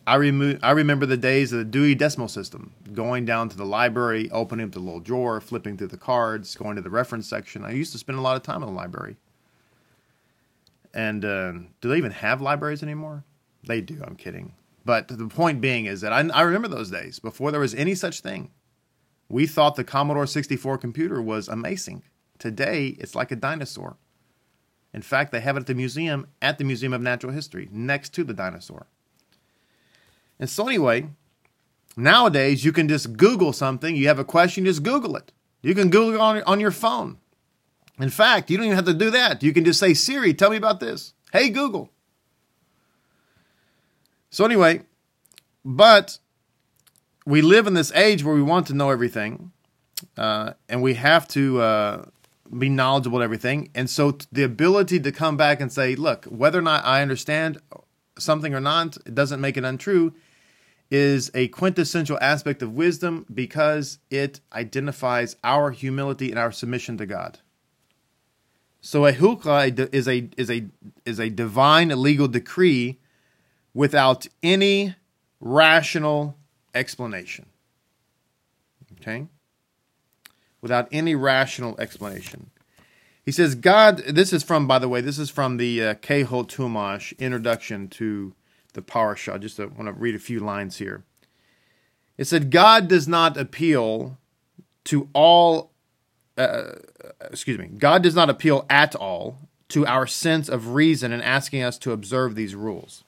I, 0.06 0.16
remo- 0.16 0.58
I 0.62 0.72
remember 0.72 1.06
the 1.06 1.16
days 1.16 1.52
of 1.52 1.58
the 1.58 1.64
Dewey 1.64 1.94
Decimal 1.94 2.28
System, 2.28 2.72
going 2.92 3.24
down 3.24 3.48
to 3.50 3.56
the 3.56 3.64
library, 3.64 4.30
opening 4.30 4.66
up 4.66 4.72
the 4.72 4.80
little 4.80 5.00
drawer, 5.00 5.40
flipping 5.40 5.76
through 5.76 5.88
the 5.88 5.96
cards, 5.96 6.54
going 6.56 6.76
to 6.76 6.82
the 6.82 6.90
reference 6.90 7.28
section. 7.28 7.64
I 7.64 7.70
used 7.70 7.92
to 7.92 7.98
spend 7.98 8.18
a 8.18 8.22
lot 8.22 8.36
of 8.36 8.42
time 8.42 8.62
in 8.62 8.68
the 8.68 8.74
library. 8.74 9.16
And 10.92 11.24
uh, 11.24 11.52
do 11.80 11.88
they 11.88 11.96
even 11.96 12.10
have 12.10 12.40
libraries 12.40 12.82
anymore? 12.82 13.24
They 13.66 13.80
do. 13.80 14.02
I'm 14.04 14.16
kidding. 14.16 14.54
But 14.84 15.08
the 15.08 15.28
point 15.28 15.60
being 15.60 15.86
is 15.86 16.00
that 16.00 16.12
I, 16.12 16.28
I 16.34 16.42
remember 16.42 16.68
those 16.68 16.90
days 16.90 17.18
before 17.20 17.52
there 17.52 17.60
was 17.60 17.74
any 17.74 17.94
such 17.94 18.20
thing. 18.20 18.50
We 19.28 19.46
thought 19.46 19.76
the 19.76 19.84
Commodore 19.84 20.26
64 20.26 20.78
computer 20.78 21.22
was 21.22 21.48
amazing. 21.48 22.02
Today, 22.38 22.96
it's 22.98 23.14
like 23.14 23.30
a 23.30 23.36
dinosaur. 23.36 23.96
In 24.92 25.00
fact, 25.00 25.32
they 25.32 25.40
have 25.40 25.56
it 25.56 25.60
at 25.60 25.66
the 25.66 25.74
museum, 25.74 26.26
at 26.42 26.58
the 26.58 26.64
Museum 26.64 26.92
of 26.92 27.00
Natural 27.00 27.32
History, 27.32 27.68
next 27.72 28.10
to 28.14 28.24
the 28.24 28.34
dinosaur. 28.34 28.88
And 30.42 30.50
so, 30.50 30.66
anyway, 30.66 31.06
nowadays 31.96 32.64
you 32.64 32.72
can 32.72 32.88
just 32.88 33.16
Google 33.16 33.52
something. 33.52 33.94
You 33.94 34.08
have 34.08 34.18
a 34.18 34.24
question, 34.24 34.64
just 34.64 34.82
Google 34.82 35.14
it. 35.14 35.30
You 35.62 35.72
can 35.72 35.88
Google 35.88 36.14
it 36.14 36.20
on, 36.20 36.42
on 36.42 36.58
your 36.58 36.72
phone. 36.72 37.18
In 38.00 38.10
fact, 38.10 38.50
you 38.50 38.56
don't 38.56 38.66
even 38.66 38.74
have 38.74 38.86
to 38.86 38.92
do 38.92 39.12
that. 39.12 39.44
You 39.44 39.52
can 39.52 39.64
just 39.64 39.78
say, 39.78 39.94
Siri, 39.94 40.34
tell 40.34 40.50
me 40.50 40.56
about 40.56 40.80
this. 40.80 41.14
Hey, 41.32 41.48
Google. 41.48 41.90
So, 44.30 44.44
anyway, 44.44 44.82
but 45.64 46.18
we 47.24 47.40
live 47.40 47.68
in 47.68 47.74
this 47.74 47.92
age 47.92 48.24
where 48.24 48.34
we 48.34 48.42
want 48.42 48.66
to 48.66 48.74
know 48.74 48.90
everything, 48.90 49.52
uh, 50.16 50.54
and 50.68 50.82
we 50.82 50.94
have 50.94 51.28
to 51.28 51.60
uh, 51.60 52.04
be 52.58 52.68
knowledgeable 52.68 53.18
in 53.18 53.22
everything. 53.22 53.70
And 53.76 53.88
so, 53.88 54.18
the 54.32 54.42
ability 54.42 54.98
to 54.98 55.12
come 55.12 55.36
back 55.36 55.60
and 55.60 55.72
say, 55.72 55.94
look, 55.94 56.24
whether 56.24 56.58
or 56.58 56.62
not 56.62 56.84
I 56.84 57.00
understand 57.00 57.60
something 58.18 58.52
or 58.52 58.60
not, 58.60 58.96
it 59.06 59.14
doesn't 59.14 59.40
make 59.40 59.56
it 59.56 59.62
untrue, 59.62 60.14
is 60.92 61.30
a 61.32 61.48
quintessential 61.48 62.18
aspect 62.20 62.60
of 62.60 62.74
wisdom 62.74 63.24
because 63.32 63.98
it 64.10 64.40
identifies 64.52 65.36
our 65.42 65.70
humility 65.70 66.28
and 66.28 66.38
our 66.38 66.52
submission 66.52 66.98
to 66.98 67.06
God. 67.06 67.38
So 68.82 69.06
a 69.06 69.12
hukah 69.14 69.88
is 69.94 70.06
a 70.06 70.28
is 70.36 70.50
a 70.50 70.66
is 71.06 71.18
a 71.18 71.30
divine 71.30 71.88
legal 71.88 72.28
decree 72.28 72.98
without 73.72 74.26
any 74.42 74.94
rational 75.40 76.36
explanation. 76.74 77.46
Okay? 79.00 79.28
Without 80.60 80.88
any 80.92 81.14
rational 81.14 81.74
explanation. 81.80 82.50
He 83.24 83.32
says, 83.32 83.54
God, 83.54 83.98
this 83.98 84.32
is 84.32 84.42
from, 84.42 84.66
by 84.66 84.78
the 84.78 84.88
way, 84.88 85.00
this 85.00 85.18
is 85.18 85.30
from 85.30 85.56
the 85.56 85.82
uh, 85.82 85.94
Kehot 85.94 86.48
Chumash 86.48 87.16
introduction 87.18 87.88
to 87.88 88.34
the 88.72 88.82
Parashah. 88.82 89.34
I 89.34 89.38
just 89.38 89.58
I 89.60 89.66
want 89.66 89.86
to 89.86 89.92
read 89.92 90.14
a 90.14 90.20
few 90.20 90.40
lines 90.40 90.78
here. 90.78 91.04
It 92.18 92.26
said, 92.26 92.50
God 92.50 92.88
does 92.88 93.08
not 93.08 93.36
appeal 93.36 94.18
to 94.84 95.08
all, 95.12 95.72
uh, 96.36 96.72
excuse 97.22 97.58
me, 97.58 97.66
God 97.66 98.02
does 98.02 98.14
not 98.14 98.30
appeal 98.30 98.66
at 98.68 98.94
all 98.94 99.38
to 99.68 99.86
our 99.86 100.06
sense 100.06 100.48
of 100.48 100.74
reason 100.74 101.12
in 101.12 101.22
asking 101.22 101.62
us 101.62 101.78
to 101.78 101.92
observe 101.92 102.34
these 102.34 102.54
rules. 102.54 103.04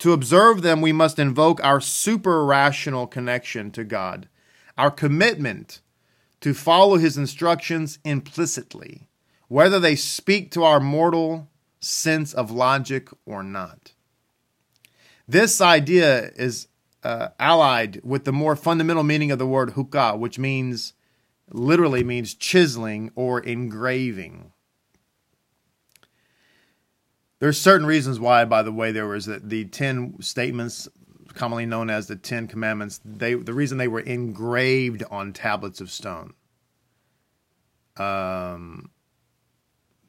To 0.00 0.12
observe 0.12 0.62
them, 0.62 0.80
we 0.80 0.92
must 0.92 1.18
invoke 1.18 1.62
our 1.64 1.80
super 1.80 2.44
rational 2.44 3.06
connection 3.06 3.70
to 3.72 3.82
God, 3.82 4.28
our 4.76 4.90
commitment 4.90 5.80
to 6.40 6.54
follow 6.54 6.98
his 6.98 7.16
instructions 7.16 7.98
implicitly, 8.04 9.08
whether 9.48 9.80
they 9.80 9.96
speak 9.96 10.52
to 10.52 10.62
our 10.62 10.78
mortal 10.78 11.48
sense 11.80 12.32
of 12.32 12.50
logic 12.50 13.08
or 13.26 13.42
not. 13.42 13.92
This 15.28 15.60
idea 15.60 16.30
is 16.36 16.68
uh, 17.04 17.28
allied 17.38 18.00
with 18.02 18.24
the 18.24 18.32
more 18.32 18.56
fundamental 18.56 19.04
meaning 19.04 19.30
of 19.30 19.38
the 19.38 19.46
word 19.46 19.74
hukah, 19.74 20.18
which 20.18 20.38
means 20.38 20.94
literally 21.50 22.02
means 22.02 22.34
chiseling 22.34 23.10
or 23.14 23.40
engraving. 23.40 24.52
There's 27.40 27.60
certain 27.60 27.86
reasons 27.86 28.18
why, 28.18 28.44
by 28.46 28.62
the 28.62 28.72
way, 28.72 28.90
there 28.90 29.06
was 29.06 29.26
the, 29.26 29.38
the 29.38 29.66
ten 29.66 30.20
statements 30.20 30.88
commonly 31.34 31.66
known 31.66 31.88
as 31.88 32.06
the 32.06 32.16
Ten 32.16 32.46
Commandments, 32.48 33.00
they 33.04 33.34
the 33.34 33.54
reason 33.54 33.78
they 33.78 33.88
were 33.88 34.00
engraved 34.00 35.02
on 35.10 35.32
tablets 35.32 35.80
of 35.80 35.90
stone. 35.90 36.34
Um, 37.96 38.90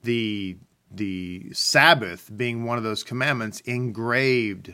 the 0.03 0.57
the 0.91 1.51
Sabbath 1.53 2.29
being 2.35 2.63
one 2.63 2.77
of 2.77 2.83
those 2.83 3.03
commandments 3.03 3.59
engraved 3.61 4.73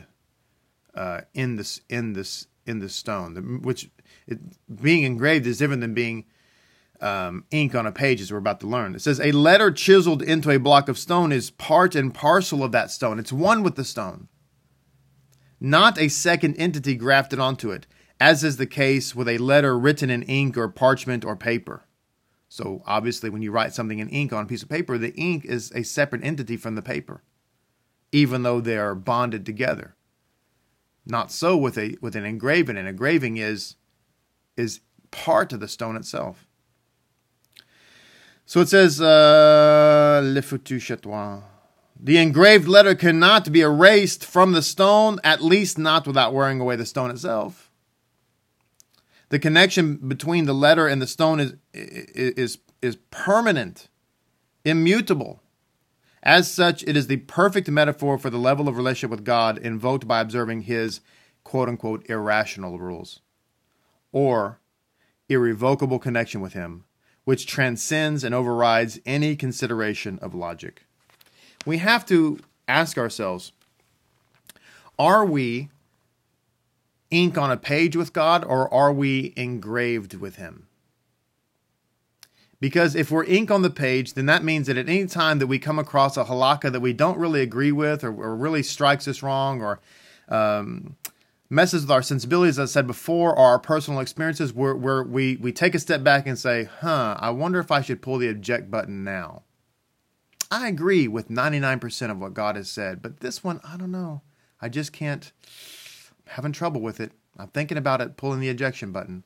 uh, 0.96 1.22
in 1.34 1.56
this 1.56 1.80
in 1.88 2.14
this 2.14 2.46
in 2.66 2.80
the 2.80 2.88
stone, 2.88 3.62
which 3.62 3.90
it, 4.26 4.38
being 4.82 5.04
engraved 5.04 5.46
is 5.46 5.58
different 5.58 5.80
than 5.80 5.94
being 5.94 6.24
um, 7.00 7.44
ink 7.50 7.74
on 7.74 7.86
a 7.86 7.92
page, 7.92 8.20
as 8.20 8.32
we're 8.32 8.38
about 8.38 8.60
to 8.60 8.66
learn. 8.66 8.94
It 8.94 9.02
says 9.02 9.20
a 9.20 9.32
letter 9.32 9.70
chiseled 9.70 10.22
into 10.22 10.50
a 10.50 10.58
block 10.58 10.88
of 10.88 10.98
stone 10.98 11.30
is 11.30 11.50
part 11.50 11.94
and 11.94 12.12
parcel 12.12 12.64
of 12.64 12.72
that 12.72 12.90
stone. 12.90 13.18
It's 13.18 13.32
one 13.32 13.62
with 13.62 13.76
the 13.76 13.84
stone 13.84 14.28
not 15.60 15.98
a 15.98 16.08
second 16.08 16.56
entity 16.56 16.94
grafted 16.94 17.38
onto 17.38 17.70
it, 17.70 17.86
as 18.20 18.44
is 18.44 18.56
the 18.56 18.66
case 18.66 19.14
with 19.14 19.28
a 19.28 19.38
letter 19.38 19.78
written 19.78 20.10
in 20.10 20.22
ink 20.22 20.56
or 20.56 20.68
parchment 20.68 21.24
or 21.24 21.36
paper. 21.36 21.84
So, 22.48 22.82
obviously, 22.86 23.28
when 23.28 23.42
you 23.42 23.50
write 23.50 23.74
something 23.74 23.98
in 23.98 24.08
ink 24.08 24.32
on 24.32 24.44
a 24.44 24.48
piece 24.48 24.62
of 24.62 24.68
paper, 24.68 24.98
the 24.98 25.14
ink 25.14 25.44
is 25.44 25.72
a 25.74 25.82
separate 25.82 26.24
entity 26.24 26.56
from 26.56 26.74
the 26.74 26.82
paper, 26.82 27.22
even 28.12 28.42
though 28.42 28.60
they 28.60 28.78
are 28.78 28.94
bonded 28.94 29.44
together. 29.44 29.95
Not 31.06 31.30
so 31.30 31.56
with 31.56 31.78
a 31.78 31.96
with 32.00 32.16
an 32.16 32.24
engraving. 32.24 32.76
An 32.76 32.86
engraving 32.86 33.36
is 33.36 33.76
is 34.56 34.80
part 35.10 35.52
of 35.52 35.60
the 35.60 35.68
stone 35.68 35.96
itself. 35.96 36.46
So 38.44 38.60
it 38.60 38.68
says, 38.68 39.00
uh, 39.00 40.20
Le 40.22 40.40
chatois. 40.40 41.42
The 41.98 42.18
engraved 42.18 42.68
letter 42.68 42.94
cannot 42.94 43.50
be 43.50 43.62
erased 43.62 44.24
from 44.24 44.52
the 44.52 44.62
stone, 44.62 45.18
at 45.24 45.42
least 45.42 45.78
not 45.78 46.06
without 46.06 46.32
wearing 46.32 46.60
away 46.60 46.76
the 46.76 46.86
stone 46.86 47.10
itself. 47.10 47.70
The 49.30 49.38
connection 49.40 49.96
between 49.96 50.44
the 50.44 50.54
letter 50.54 50.86
and 50.86 51.02
the 51.02 51.06
stone 51.06 51.40
is, 51.40 51.54
is, 51.72 52.58
is 52.80 52.96
permanent, 53.10 53.88
immutable. 54.64 55.42
As 56.26 56.50
such, 56.50 56.82
it 56.82 56.96
is 56.96 57.06
the 57.06 57.18
perfect 57.18 57.68
metaphor 57.70 58.18
for 58.18 58.28
the 58.28 58.36
level 58.36 58.68
of 58.68 58.76
relationship 58.76 59.10
with 59.10 59.24
God 59.24 59.56
invoked 59.58 60.06
by 60.06 60.20
observing 60.20 60.62
his 60.62 61.00
quote 61.44 61.68
unquote 61.68 62.04
irrational 62.10 62.78
rules 62.78 63.20
or 64.12 64.58
irrevocable 65.28 65.98
connection 65.98 66.40
with 66.40 66.52
him, 66.52 66.84
which 67.24 67.46
transcends 67.46 68.24
and 68.24 68.34
overrides 68.34 68.98
any 69.06 69.36
consideration 69.36 70.18
of 70.20 70.34
logic 70.34 70.86
we 71.66 71.78
have 71.78 72.06
to 72.06 72.38
ask 72.68 72.96
ourselves 72.96 73.52
are 74.98 75.26
we 75.26 75.68
ink 77.10 77.36
on 77.36 77.50
a 77.50 77.56
page 77.58 77.96
with 77.96 78.14
God 78.14 78.44
or 78.44 78.72
are 78.72 78.92
we 78.92 79.34
engraved 79.36 80.14
with 80.14 80.36
Him? 80.36 80.65
Because 82.58 82.94
if 82.94 83.10
we're 83.10 83.24
ink 83.24 83.50
on 83.50 83.62
the 83.62 83.70
page, 83.70 84.14
then 84.14 84.26
that 84.26 84.42
means 84.42 84.66
that 84.66 84.78
at 84.78 84.88
any 84.88 85.06
time 85.06 85.38
that 85.40 85.46
we 85.46 85.58
come 85.58 85.78
across 85.78 86.16
a 86.16 86.24
halakha 86.24 86.72
that 86.72 86.80
we 86.80 86.92
don't 86.92 87.18
really 87.18 87.42
agree 87.42 87.72
with 87.72 88.02
or, 88.02 88.08
or 88.08 88.34
really 88.34 88.62
strikes 88.62 89.06
us 89.06 89.22
wrong 89.22 89.60
or 89.60 89.80
um, 90.28 90.96
messes 91.50 91.82
with 91.82 91.90
our 91.90 92.02
sensibilities, 92.02 92.58
as 92.58 92.70
I 92.70 92.72
said 92.72 92.86
before, 92.86 93.30
or 93.30 93.46
our 93.46 93.58
personal 93.58 94.00
experiences, 94.00 94.52
where, 94.52 95.02
we, 95.02 95.36
we 95.36 95.52
take 95.52 95.74
a 95.74 95.78
step 95.78 96.02
back 96.02 96.26
and 96.26 96.38
say, 96.38 96.64
huh, 96.64 97.16
I 97.18 97.30
wonder 97.30 97.58
if 97.60 97.70
I 97.70 97.82
should 97.82 98.02
pull 98.02 98.18
the 98.18 98.28
eject 98.28 98.70
button 98.70 99.04
now. 99.04 99.42
I 100.50 100.68
agree 100.68 101.08
with 101.08 101.28
99% 101.28 102.10
of 102.10 102.18
what 102.18 102.34
God 102.34 102.56
has 102.56 102.70
said, 102.70 103.02
but 103.02 103.20
this 103.20 103.42
one, 103.42 103.60
I 103.64 103.76
don't 103.76 103.90
know. 103.90 104.22
I 104.60 104.68
just 104.68 104.92
can't. 104.92 105.32
I'm 106.10 106.32
having 106.32 106.52
trouble 106.52 106.80
with 106.80 107.00
it. 107.00 107.12
I'm 107.38 107.48
thinking 107.48 107.76
about 107.76 108.00
it, 108.00 108.16
pulling 108.16 108.40
the 108.40 108.48
ejection 108.48 108.92
button. 108.92 109.24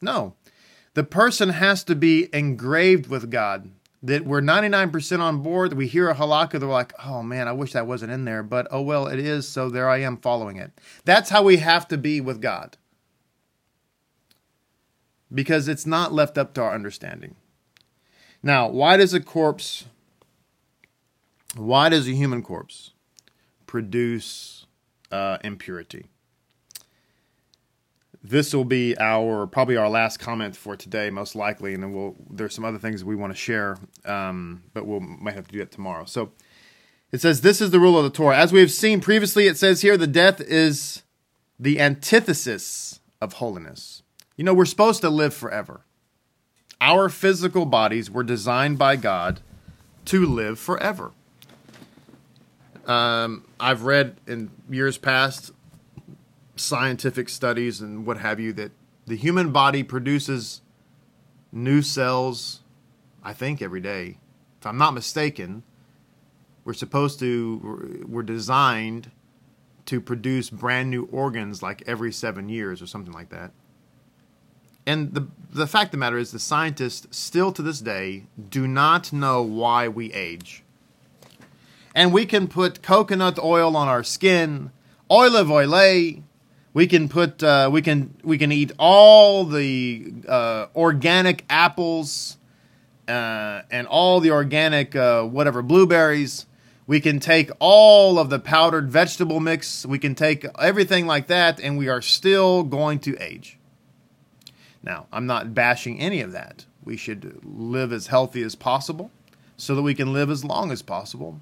No. 0.00 0.34
The 0.96 1.04
person 1.04 1.50
has 1.50 1.84
to 1.84 1.94
be 1.94 2.30
engraved 2.32 3.08
with 3.08 3.30
God. 3.30 3.70
That 4.02 4.24
we're 4.24 4.40
99% 4.40 5.20
on 5.20 5.42
board. 5.42 5.74
We 5.74 5.88
hear 5.88 6.08
a 6.08 6.14
halakha, 6.14 6.58
they're 6.58 6.66
like, 6.70 6.94
oh 7.04 7.22
man, 7.22 7.48
I 7.48 7.52
wish 7.52 7.74
that 7.74 7.86
wasn't 7.86 8.12
in 8.12 8.24
there, 8.24 8.42
but 8.42 8.66
oh 8.70 8.80
well, 8.80 9.06
it 9.06 9.18
is, 9.18 9.46
so 9.46 9.68
there 9.68 9.90
I 9.90 9.98
am 9.98 10.16
following 10.16 10.56
it. 10.56 10.70
That's 11.04 11.28
how 11.28 11.42
we 11.42 11.58
have 11.58 11.86
to 11.88 11.98
be 11.98 12.22
with 12.22 12.40
God. 12.40 12.78
Because 15.30 15.68
it's 15.68 15.84
not 15.84 16.14
left 16.14 16.38
up 16.38 16.54
to 16.54 16.62
our 16.62 16.74
understanding. 16.74 17.36
Now, 18.42 18.66
why 18.66 18.96
does 18.96 19.12
a 19.12 19.20
corpse 19.20 19.84
why 21.56 21.90
does 21.90 22.08
a 22.08 22.12
human 22.12 22.42
corpse 22.42 22.92
produce 23.66 24.64
uh, 25.12 25.36
impurity? 25.44 26.06
This 28.28 28.52
will 28.52 28.64
be 28.64 28.98
our 28.98 29.46
probably 29.46 29.76
our 29.76 29.88
last 29.88 30.18
comment 30.18 30.56
for 30.56 30.74
today, 30.74 31.10
most 31.10 31.36
likely, 31.36 31.74
and 31.74 31.82
then 31.82 31.92
we'll. 31.92 32.16
There's 32.28 32.54
some 32.54 32.64
other 32.64 32.78
things 32.78 33.04
we 33.04 33.14
want 33.14 33.32
to 33.32 33.38
share, 33.38 33.78
um, 34.04 34.64
but 34.74 34.84
we'll 34.84 34.98
might 35.00 35.34
have 35.34 35.46
to 35.46 35.52
do 35.52 35.58
that 35.58 35.70
tomorrow. 35.70 36.06
So 36.06 36.32
it 37.12 37.20
says, 37.20 37.42
"This 37.42 37.60
is 37.60 37.70
the 37.70 37.78
rule 37.78 37.96
of 37.96 38.02
the 38.02 38.10
Torah." 38.10 38.36
As 38.36 38.52
we 38.52 38.58
have 38.58 38.72
seen 38.72 39.00
previously, 39.00 39.46
it 39.46 39.56
says 39.56 39.82
here, 39.82 39.96
the 39.96 40.08
death 40.08 40.40
is 40.40 41.02
the 41.58 41.80
antithesis 41.80 42.98
of 43.20 43.34
holiness. 43.34 44.02
You 44.36 44.42
know, 44.42 44.54
we're 44.54 44.64
supposed 44.64 45.02
to 45.02 45.10
live 45.10 45.32
forever. 45.32 45.82
Our 46.80 47.08
physical 47.08 47.64
bodies 47.64 48.10
were 48.10 48.24
designed 48.24 48.76
by 48.76 48.96
God 48.96 49.40
to 50.06 50.26
live 50.26 50.58
forever. 50.58 51.12
Um, 52.86 53.44
I've 53.58 53.82
read 53.82 54.16
in 54.26 54.50
years 54.68 54.98
past 54.98 55.52
scientific 56.56 57.28
studies 57.28 57.80
and 57.80 58.06
what 58.06 58.18
have 58.18 58.40
you 58.40 58.52
that 58.54 58.72
the 59.06 59.16
human 59.16 59.52
body 59.52 59.82
produces 59.82 60.62
new 61.52 61.82
cells, 61.82 62.62
I 63.22 63.32
think, 63.32 63.62
every 63.62 63.80
day. 63.80 64.18
If 64.60 64.66
I'm 64.66 64.78
not 64.78 64.94
mistaken, 64.94 65.62
we're 66.64 66.72
supposed 66.72 67.18
to, 67.20 68.04
we're 68.08 68.22
designed 68.22 69.10
to 69.86 70.00
produce 70.00 70.50
brand 70.50 70.90
new 70.90 71.04
organs 71.12 71.62
like 71.62 71.82
every 71.86 72.12
seven 72.12 72.48
years 72.48 72.82
or 72.82 72.86
something 72.86 73.12
like 73.12 73.28
that. 73.28 73.52
And 74.84 75.14
the, 75.14 75.28
the 75.52 75.66
fact 75.66 75.86
of 75.86 75.90
the 75.92 75.98
matter 75.98 76.18
is, 76.18 76.32
the 76.32 76.38
scientists 76.38 77.16
still 77.16 77.52
to 77.52 77.62
this 77.62 77.80
day 77.80 78.24
do 78.50 78.66
not 78.66 79.12
know 79.12 79.42
why 79.42 79.88
we 79.88 80.12
age 80.12 80.64
and 81.96 82.12
we 82.12 82.26
can 82.26 82.46
put 82.46 82.82
coconut 82.82 83.38
oil 83.38 83.74
on 83.74 83.88
our 83.88 84.04
skin, 84.04 84.70
olive 85.08 85.50
oil. 85.50 85.70
We 86.76 86.86
can 86.86 87.08
put 87.08 87.42
uh, 87.42 87.70
we 87.72 87.80
can 87.80 88.14
we 88.22 88.36
can 88.36 88.52
eat 88.52 88.70
all 88.78 89.46
the 89.46 90.12
uh, 90.28 90.66
organic 90.76 91.46
apples 91.48 92.36
uh, 93.08 93.62
and 93.70 93.86
all 93.86 94.20
the 94.20 94.30
organic 94.30 94.94
uh, 94.94 95.22
whatever 95.22 95.62
blueberries. 95.62 96.44
We 96.86 97.00
can 97.00 97.18
take 97.18 97.50
all 97.60 98.18
of 98.18 98.28
the 98.28 98.38
powdered 98.38 98.90
vegetable 98.90 99.40
mix, 99.40 99.86
we 99.86 99.98
can 99.98 100.14
take 100.14 100.44
everything 100.58 101.06
like 101.06 101.28
that, 101.28 101.60
and 101.60 101.78
we 101.78 101.88
are 101.88 102.02
still 102.02 102.62
going 102.62 102.98
to 102.98 103.16
age. 103.22 103.58
Now, 104.82 105.06
I'm 105.10 105.24
not 105.24 105.54
bashing 105.54 105.98
any 105.98 106.20
of 106.20 106.32
that. 106.32 106.66
We 106.84 106.98
should 106.98 107.40
live 107.42 107.90
as 107.90 108.08
healthy 108.08 108.42
as 108.42 108.54
possible 108.54 109.10
so 109.56 109.74
that 109.74 109.80
we 109.82 109.94
can 109.94 110.12
live 110.12 110.28
as 110.28 110.44
long 110.44 110.70
as 110.70 110.82
possible. 110.82 111.40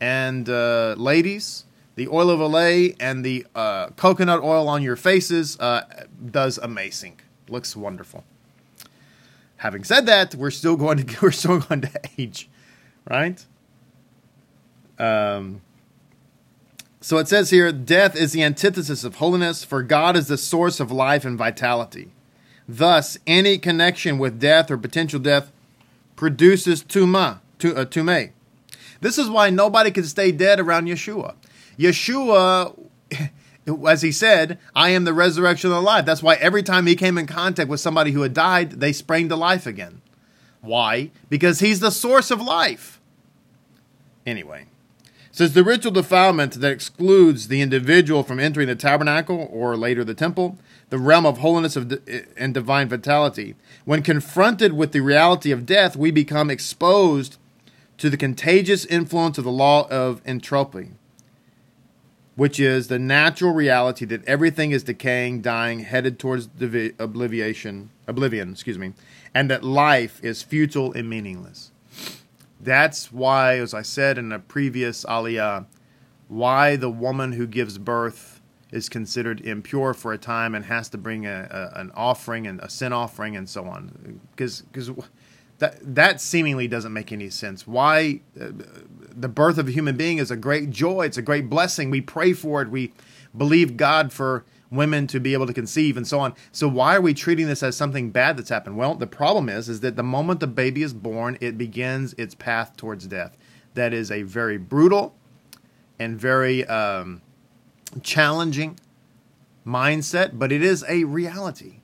And 0.00 0.48
uh, 0.48 0.96
ladies, 0.98 1.66
the 1.94 2.08
oil 2.08 2.30
of 2.30 2.40
Olay 2.40 2.96
and 2.98 3.24
the 3.24 3.46
uh, 3.54 3.88
coconut 3.90 4.42
oil 4.42 4.68
on 4.68 4.82
your 4.82 4.96
faces 4.96 5.58
uh, 5.60 6.06
does 6.30 6.58
amazing. 6.58 7.20
Looks 7.48 7.76
wonderful. 7.76 8.24
Having 9.58 9.84
said 9.84 10.06
that, 10.06 10.34
we're 10.34 10.50
still 10.50 10.76
going 10.76 11.04
to 11.04 11.18
we're 11.22 11.30
still 11.30 11.60
going 11.60 11.82
to 11.82 12.00
age, 12.18 12.48
right? 13.08 13.44
Um, 14.98 15.60
so 17.00 17.18
it 17.18 17.28
says 17.28 17.50
here, 17.50 17.72
death 17.72 18.14
is 18.14 18.32
the 18.32 18.42
antithesis 18.44 19.02
of 19.02 19.16
holiness, 19.16 19.64
for 19.64 19.82
God 19.82 20.16
is 20.16 20.28
the 20.28 20.38
source 20.38 20.78
of 20.78 20.92
life 20.92 21.24
and 21.24 21.36
vitality. 21.36 22.12
Thus, 22.68 23.18
any 23.26 23.58
connection 23.58 24.18
with 24.18 24.38
death 24.38 24.70
or 24.70 24.78
potential 24.78 25.18
death 25.18 25.50
produces 26.14 26.84
tuma, 26.84 27.40
to, 27.58 27.74
uh, 27.74 27.84
tume. 27.84 28.30
This 29.02 29.18
is 29.18 29.28
why 29.28 29.50
nobody 29.50 29.90
can 29.90 30.04
stay 30.04 30.30
dead 30.30 30.60
around 30.60 30.86
Yeshua. 30.86 31.34
Yeshua, 31.76 32.78
as 33.88 34.00
he 34.02 34.12
said, 34.12 34.58
I 34.76 34.90
am 34.90 35.02
the 35.02 35.12
resurrection 35.12 35.70
of 35.70 35.76
the 35.76 35.82
life. 35.82 36.06
That's 36.06 36.22
why 36.22 36.36
every 36.36 36.62
time 36.62 36.86
he 36.86 36.94
came 36.94 37.18
in 37.18 37.26
contact 37.26 37.68
with 37.68 37.80
somebody 37.80 38.12
who 38.12 38.22
had 38.22 38.32
died, 38.32 38.70
they 38.70 38.92
sprang 38.92 39.28
to 39.28 39.36
life 39.36 39.66
again. 39.66 40.02
Why? 40.60 41.10
Because 41.28 41.58
he's 41.58 41.80
the 41.80 41.90
source 41.90 42.30
of 42.30 42.40
life. 42.40 43.00
Anyway, 44.24 44.66
says 45.32 45.52
the 45.52 45.64
ritual 45.64 45.90
defilement 45.90 46.52
that 46.60 46.70
excludes 46.70 47.48
the 47.48 47.60
individual 47.60 48.22
from 48.22 48.38
entering 48.38 48.68
the 48.68 48.76
tabernacle 48.76 49.48
or 49.50 49.76
later 49.76 50.04
the 50.04 50.14
temple, 50.14 50.58
the 50.90 50.98
realm 50.98 51.26
of 51.26 51.38
holiness 51.38 51.74
of 51.74 51.98
and 52.36 52.54
divine 52.54 52.88
vitality. 52.88 53.56
When 53.84 54.04
confronted 54.04 54.74
with 54.74 54.92
the 54.92 55.00
reality 55.00 55.50
of 55.50 55.66
death, 55.66 55.96
we 55.96 56.12
become 56.12 56.50
exposed 56.50 57.38
to 57.98 58.10
the 58.10 58.16
contagious 58.16 58.84
influence 58.84 59.38
of 59.38 59.44
the 59.44 59.50
law 59.50 59.88
of 59.88 60.20
entropy, 60.24 60.90
which 62.34 62.58
is 62.58 62.88
the 62.88 62.98
natural 62.98 63.52
reality 63.52 64.04
that 64.06 64.24
everything 64.24 64.70
is 64.70 64.82
decaying, 64.82 65.42
dying, 65.42 65.80
headed 65.80 66.18
towards 66.18 66.48
oblivion, 66.98 67.90
oblivion, 68.06 68.52
excuse 68.52 68.78
me, 68.78 68.92
and 69.34 69.50
that 69.50 69.62
life 69.62 70.22
is 70.22 70.42
futile 70.42 70.92
and 70.92 71.08
meaningless. 71.08 71.70
That's 72.60 73.12
why, 73.12 73.58
as 73.58 73.74
I 73.74 73.82
said 73.82 74.18
in 74.18 74.30
a 74.32 74.38
previous 74.38 75.04
aliyah, 75.04 75.66
why 76.28 76.76
the 76.76 76.90
woman 76.90 77.32
who 77.32 77.46
gives 77.46 77.76
birth 77.76 78.40
is 78.70 78.88
considered 78.88 79.40
impure 79.42 79.92
for 79.92 80.12
a 80.12 80.18
time 80.18 80.54
and 80.54 80.64
has 80.64 80.88
to 80.88 80.98
bring 80.98 81.26
a, 81.26 81.46
a 81.74 81.80
an 81.80 81.92
offering 81.94 82.46
and 82.46 82.58
a 82.60 82.70
sin 82.70 82.92
offering 82.92 83.36
and 83.36 83.48
so 83.48 83.64
on. 83.66 84.20
Because 84.30 84.62
because 84.62 84.90
that 85.62 85.94
that 85.94 86.20
seemingly 86.20 86.66
doesn't 86.66 86.92
make 86.92 87.12
any 87.12 87.30
sense. 87.30 87.68
Why 87.68 88.20
uh, 88.38 88.48
the 89.14 89.28
birth 89.28 89.58
of 89.58 89.68
a 89.68 89.70
human 89.70 89.96
being 89.96 90.18
is 90.18 90.28
a 90.28 90.36
great 90.36 90.70
joy. 90.70 91.02
It's 91.02 91.16
a 91.16 91.22
great 91.22 91.48
blessing. 91.48 91.88
We 91.88 92.00
pray 92.00 92.32
for 92.32 92.62
it. 92.62 92.68
We 92.68 92.92
believe 93.36 93.76
God 93.76 94.12
for 94.12 94.44
women 94.72 95.06
to 95.06 95.20
be 95.20 95.34
able 95.34 95.46
to 95.46 95.52
conceive 95.52 95.96
and 95.96 96.04
so 96.04 96.18
on. 96.18 96.34
So 96.50 96.66
why 96.66 96.96
are 96.96 97.00
we 97.00 97.14
treating 97.14 97.46
this 97.46 97.62
as 97.62 97.76
something 97.76 98.10
bad 98.10 98.36
that's 98.36 98.48
happened? 98.48 98.76
Well, 98.76 98.96
the 98.96 99.06
problem 99.06 99.48
is 99.48 99.68
is 99.68 99.78
that 99.80 99.94
the 99.94 100.02
moment 100.02 100.40
the 100.40 100.48
baby 100.48 100.82
is 100.82 100.92
born, 100.92 101.38
it 101.40 101.56
begins 101.56 102.12
its 102.18 102.34
path 102.34 102.76
towards 102.76 103.06
death. 103.06 103.36
That 103.74 103.94
is 103.94 104.10
a 104.10 104.22
very 104.22 104.58
brutal 104.58 105.14
and 105.96 106.18
very 106.18 106.66
um, 106.66 107.22
challenging 108.02 108.80
mindset, 109.64 110.40
but 110.40 110.50
it 110.50 110.64
is 110.64 110.84
a 110.88 111.04
reality. 111.04 111.81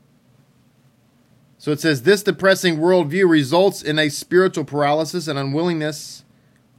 So 1.58 1.72
it 1.72 1.80
says 1.80 2.02
this 2.02 2.22
depressing 2.22 2.78
worldview 2.78 3.28
results 3.28 3.82
in 3.82 3.98
a 3.98 4.08
spiritual 4.08 4.64
paralysis 4.64 5.26
and 5.26 5.36
unwillingness 5.36 6.24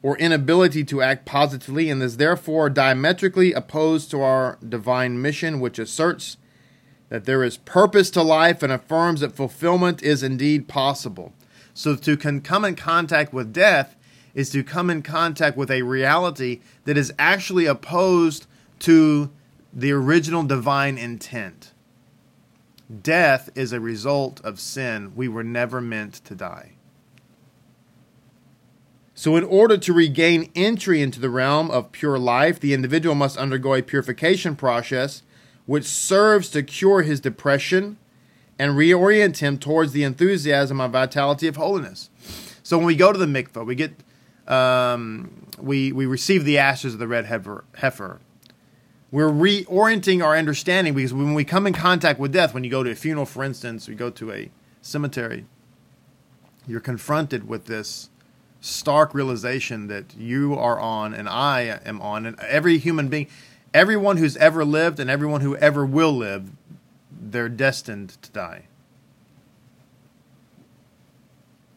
or 0.02 0.18
inability 0.18 0.86
to 0.86 1.02
act 1.02 1.26
positively 1.26 1.90
and 1.90 2.02
is 2.02 2.16
therefore 2.16 2.70
diametrically 2.70 3.52
opposed 3.52 4.10
to 4.12 4.22
our 4.22 4.58
divine 4.68 5.22
mission, 5.22 5.60
which 5.60 5.80
asserts 5.80 6.38
that 7.10 7.26
there 7.26 7.44
is 7.44 7.58
purpose 7.58 8.10
to 8.12 8.22
life 8.22 8.64
and 8.64 8.72
affirms 8.72 9.20
that 9.20 9.36
fulfillment 9.36 10.02
is 10.02 10.24
indeed 10.24 10.70
possible. 10.70 11.34
So 11.74 11.96
to 11.98 12.16
con- 12.16 12.40
come 12.40 12.64
in 12.64 12.76
contact 12.76 13.34
with 13.34 13.52
death 13.52 13.98
is 14.34 14.50
to 14.52 14.64
come 14.64 14.90
in 14.90 15.02
contact 15.02 15.58
with 15.58 15.70
a 15.70 15.82
reality 15.82 16.62
that 16.86 16.98
is 16.98 17.12
actually 17.20 17.66
opposed 17.66 18.46
to 18.80 19.30
the 19.74 19.92
original 19.92 20.44
divine 20.44 20.98
intent. 20.98 21.69
Death 22.90 23.50
is 23.54 23.72
a 23.72 23.80
result 23.80 24.42
of 24.44 24.60
sin. 24.60 25.14
We 25.16 25.28
were 25.28 25.44
never 25.44 25.80
meant 25.80 26.16
to 26.26 26.34
die. 26.34 26.74
So, 29.14 29.36
in 29.36 29.44
order 29.44 29.78
to 29.78 29.94
regain 29.94 30.50
entry 30.56 31.02
into 31.02 31.20
the 31.20 31.30
realm 31.30 31.70
of 31.70 31.92
pure 31.92 32.18
life, 32.18 32.60
the 32.60 32.74
individual 32.74 33.16
must 33.16 33.38
undergo 33.38 33.76
a 33.76 33.82
purification 33.82 34.56
process 34.56 35.24
which 35.66 35.86
serves 35.86 36.50
to 36.50 36.64
cure 36.64 37.04
his 37.04 37.20
depression 37.20 37.98
and 38.58 38.74
reorient 38.74 39.38
him 39.38 39.60
towards 39.60 39.92
the 39.92 40.04
enthusiasm 40.04 40.80
and 40.82 40.92
vitality 40.92 41.48
of 41.48 41.58
holiness. 41.58 42.10
So, 42.64 42.78
when 42.78 42.88
we 42.88 42.96
go 42.96 43.12
to 43.12 43.20
the 43.20 43.26
mikvah, 43.26 43.66
we 43.66 43.76
get 43.76 43.92
um, 44.48 45.48
we 45.60 45.92
we 45.92 46.06
receive 46.06 46.44
the 46.46 46.58
ashes 46.58 46.94
of 46.94 47.00
the 47.00 47.08
red 47.08 47.26
heifer, 47.26 47.66
heifer. 47.76 48.20
We're 49.12 49.30
reorienting 49.30 50.24
our 50.24 50.38
understanding 50.38 50.94
because 50.94 51.14
when 51.14 51.34
we 51.34 51.44
come 51.44 51.66
in 51.66 51.74
contact 51.74 52.20
with 52.20 52.32
death, 52.32 52.54
when 52.54 52.64
you 52.64 52.70
go 52.70 52.84
to 52.84 52.92
a 52.92 52.96
funeral, 52.96 53.26
for 53.26 53.44
instance, 53.44 53.88
you 53.88 53.96
go 53.96 54.12
to 54.12 54.32
a 54.32 54.52
cemetery, 54.82 55.46
you're 56.68 56.80
confronted 56.80 57.48
with 57.48 57.66
this 57.66 58.10
stark 58.62 59.14
realization 59.14 59.88
that 59.88 60.16
you 60.16 60.54
are 60.54 60.80
on 60.80 61.14
and 61.14 61.28
I 61.28 61.80
am 61.86 62.02
on, 62.02 62.26
and 62.26 62.40
every 62.42 62.78
human 62.78 63.08
being, 63.08 63.28
everyone 63.74 64.18
who's 64.18 64.38
ever 64.38 64.64
lived 64.64 65.00
and 65.00 65.10
everyone 65.10 65.42
who 65.42 65.56
ever 65.58 65.86
will 65.86 66.16
live, 66.16 66.52
they're 67.12 67.50
destined 67.50 68.22
to 68.22 68.32
die. 68.32 68.64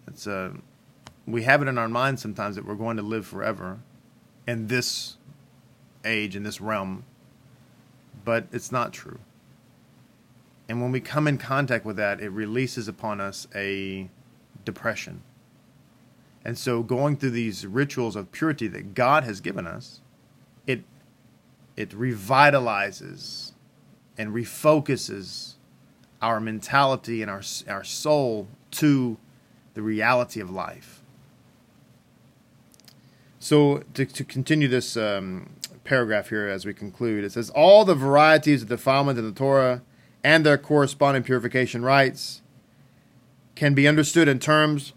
It's 0.07 0.27
a, 0.27 0.35
uh, 0.35 0.51
we 1.27 1.45
have 1.45 1.62
it 1.62 1.68
in 1.68 1.79
our 1.79 1.88
mind 1.88 2.21
sometimes 2.21 2.57
that 2.57 2.66
we're 2.66 2.75
going 2.75 2.97
to 2.97 3.03
live 3.03 3.27
forever 3.27 3.79
in 4.47 4.66
this 4.66 5.16
age, 6.05 6.35
in 6.35 6.42
this 6.42 6.61
realm, 6.61 7.05
but 8.24 8.46
it's 8.52 8.72
not 8.72 8.92
true. 8.92 9.20
And 10.68 10.80
when 10.80 10.92
we 10.92 11.00
come 11.00 11.28
in 11.28 11.38
contact 11.38 11.85
with 11.85 11.96
that, 11.96 12.20
it 12.20 12.30
releases 12.30 12.88
upon 12.88 13.20
us 13.20 13.46
a 13.54 14.08
depression 14.64 15.22
and 16.44 16.58
so 16.58 16.82
going 16.82 17.16
through 17.16 17.30
these 17.30 17.66
rituals 17.66 18.16
of 18.16 18.32
purity 18.32 18.66
that 18.68 18.94
God 18.94 19.24
has 19.24 19.40
given 19.40 19.66
us, 19.66 20.00
it 20.66 20.82
it 21.76 21.90
revitalizes 21.90 23.52
and 24.18 24.32
refocuses 24.35 25.54
our 26.20 26.40
mentality 26.40 27.22
and 27.22 27.30
our 27.30 27.42
our 27.68 27.85
soul 27.85 28.48
to 28.72 29.18
the 29.74 29.82
reality 29.82 30.40
of 30.40 30.50
life. 30.50 31.02
So 33.38 33.82
to, 33.94 34.04
to 34.06 34.24
continue 34.24 34.68
this 34.68 34.96
um, 34.96 35.50
paragraph 35.85 36.29
here 36.29 36.49
as 36.49 36.64
we 36.64 36.75
conclude, 36.75 37.25
it 37.25 37.33
says 37.33 37.51
all 37.51 37.85
the 37.85 37.95
varieties 37.95 38.62
of 38.62 38.68
defilement 38.68 39.18
in 39.18 39.25
the 39.25 39.33
Torah 39.33 39.83
and 40.25 40.47
their 40.47 40.59
corresponding 40.59 41.23
purification 41.23 41.83
rites 41.83 42.42
can 43.55 43.75
be 43.75 43.88
understood 43.88 44.29
in 44.29 44.38
terms 44.38 44.92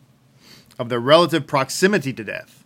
of 0.78 0.90
their 0.90 1.00
relative 1.00 1.48
proximity 1.48 2.14
to 2.14 2.24
death. 2.24 2.64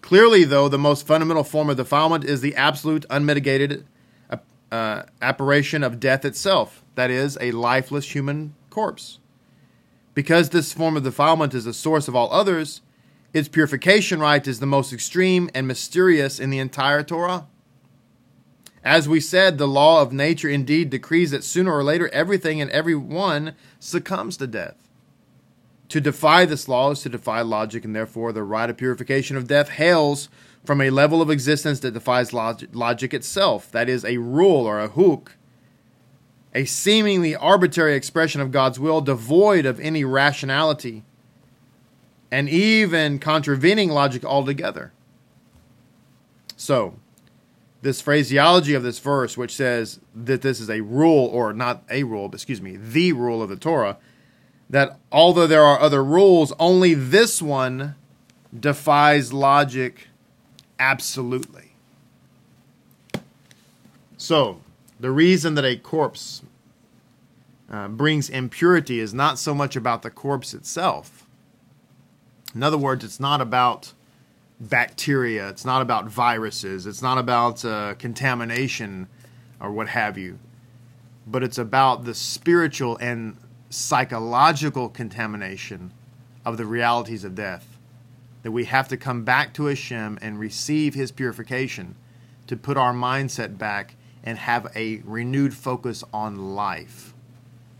Clearly, 0.00 0.44
though, 0.44 0.68
the 0.68 0.78
most 0.78 1.06
fundamental 1.06 1.44
form 1.44 1.70
of 1.70 1.76
defilement 1.76 2.24
is 2.24 2.40
the 2.40 2.56
absolute, 2.56 3.04
unmitigated 3.10 3.86
uh, 4.28 4.38
uh, 4.72 5.02
apparition 5.20 5.82
of 5.82 6.00
death 6.00 6.24
itself, 6.24 6.82
that 6.94 7.10
is, 7.10 7.36
a 7.40 7.52
lifeless 7.52 8.14
human 8.14 8.54
corpse. 8.70 9.18
Because 10.14 10.50
this 10.50 10.72
form 10.72 10.96
of 10.96 11.04
defilement 11.04 11.54
is 11.54 11.64
the 11.64 11.72
source 11.72 12.08
of 12.08 12.16
all 12.16 12.32
others, 12.32 12.80
its 13.32 13.48
purification 13.48 14.18
rite 14.18 14.48
is 14.48 14.58
the 14.58 14.66
most 14.66 14.92
extreme 14.92 15.48
and 15.54 15.68
mysterious 15.68 16.40
in 16.40 16.50
the 16.50 16.58
entire 16.58 17.02
Torah. 17.02 17.46
As 18.84 19.08
we 19.08 19.20
said, 19.20 19.58
the 19.58 19.68
law 19.68 20.00
of 20.00 20.12
nature 20.12 20.48
indeed 20.48 20.88
decrees 20.90 21.30
that 21.32 21.44
sooner 21.44 21.72
or 21.72 21.84
later 21.84 22.08
everything 22.12 22.60
and 22.60 22.70
everyone 22.70 23.54
succumbs 23.78 24.36
to 24.38 24.46
death. 24.46 24.88
To 25.90 26.00
defy 26.00 26.44
this 26.46 26.68
law 26.68 26.92
is 26.92 27.00
to 27.00 27.08
defy 27.08 27.42
logic, 27.42 27.84
and 27.84 27.94
therefore 27.94 28.32
the 28.32 28.44
rite 28.44 28.70
of 28.70 28.76
purification 28.76 29.36
of 29.36 29.48
death 29.48 29.70
hails 29.70 30.28
from 30.64 30.80
a 30.80 30.90
level 30.90 31.20
of 31.20 31.30
existence 31.30 31.80
that 31.80 31.94
defies 31.94 32.32
log- 32.32 32.68
logic 32.72 33.12
itself. 33.12 33.70
That 33.72 33.88
is, 33.88 34.04
a 34.04 34.18
rule 34.18 34.66
or 34.66 34.78
a 34.78 34.88
huk, 34.88 35.36
a 36.54 36.64
seemingly 36.64 37.34
arbitrary 37.34 37.96
expression 37.96 38.40
of 38.40 38.52
God's 38.52 38.78
will, 38.78 39.00
devoid 39.00 39.66
of 39.66 39.80
any 39.80 40.04
rationality, 40.04 41.02
and 42.30 42.48
even 42.48 43.18
contravening 43.18 43.90
logic 43.90 44.24
altogether. 44.24 44.92
So, 46.56 46.94
this 47.82 48.00
phraseology 48.00 48.74
of 48.74 48.82
this 48.82 48.98
verse, 48.98 49.36
which 49.36 49.54
says 49.54 50.00
that 50.14 50.42
this 50.42 50.60
is 50.60 50.68
a 50.68 50.80
rule, 50.82 51.26
or 51.26 51.52
not 51.52 51.82
a 51.90 52.02
rule, 52.04 52.28
but 52.28 52.36
excuse 52.36 52.60
me, 52.60 52.76
the 52.76 53.12
rule 53.12 53.42
of 53.42 53.48
the 53.48 53.56
Torah, 53.56 53.96
that 54.68 54.98
although 55.10 55.46
there 55.46 55.64
are 55.64 55.80
other 55.80 56.04
rules, 56.04 56.52
only 56.58 56.94
this 56.94 57.40
one 57.40 57.94
defies 58.58 59.32
logic 59.32 60.08
absolutely. 60.78 61.72
So, 64.16 64.60
the 64.98 65.10
reason 65.10 65.54
that 65.54 65.64
a 65.64 65.76
corpse 65.76 66.42
uh, 67.70 67.88
brings 67.88 68.28
impurity 68.28 69.00
is 69.00 69.14
not 69.14 69.38
so 69.38 69.54
much 69.54 69.76
about 69.76 70.02
the 70.02 70.10
corpse 70.10 70.52
itself. 70.52 71.26
In 72.54 72.62
other 72.62 72.76
words, 72.76 73.04
it's 73.04 73.20
not 73.20 73.40
about 73.40 73.94
bacteria, 74.60 75.48
it's 75.48 75.64
not 75.64 75.80
about 75.80 76.06
viruses, 76.06 76.86
it's 76.86 77.02
not 77.02 77.18
about 77.18 77.64
uh, 77.64 77.94
contamination 77.94 79.08
or 79.58 79.72
what 79.72 79.88
have 79.88 80.18
you, 80.18 80.38
but 81.26 81.42
it's 81.42 81.58
about 81.58 82.04
the 82.04 82.14
spiritual 82.14 82.96
and 82.98 83.36
psychological 83.70 84.88
contamination 84.88 85.92
of 86.44 86.56
the 86.56 86.66
realities 86.66 87.24
of 87.24 87.34
death. 87.34 87.78
That 88.42 88.52
we 88.52 88.64
have 88.64 88.88
to 88.88 88.96
come 88.96 89.24
back 89.24 89.52
to 89.54 89.66
Hashem 89.66 90.18
and 90.22 90.38
receive 90.38 90.94
His 90.94 91.12
purification 91.12 91.94
to 92.46 92.56
put 92.56 92.76
our 92.76 92.92
mindset 92.92 93.58
back 93.58 93.96
and 94.24 94.38
have 94.38 94.70
a 94.74 95.02
renewed 95.04 95.54
focus 95.54 96.02
on 96.12 96.54
life. 96.54 97.14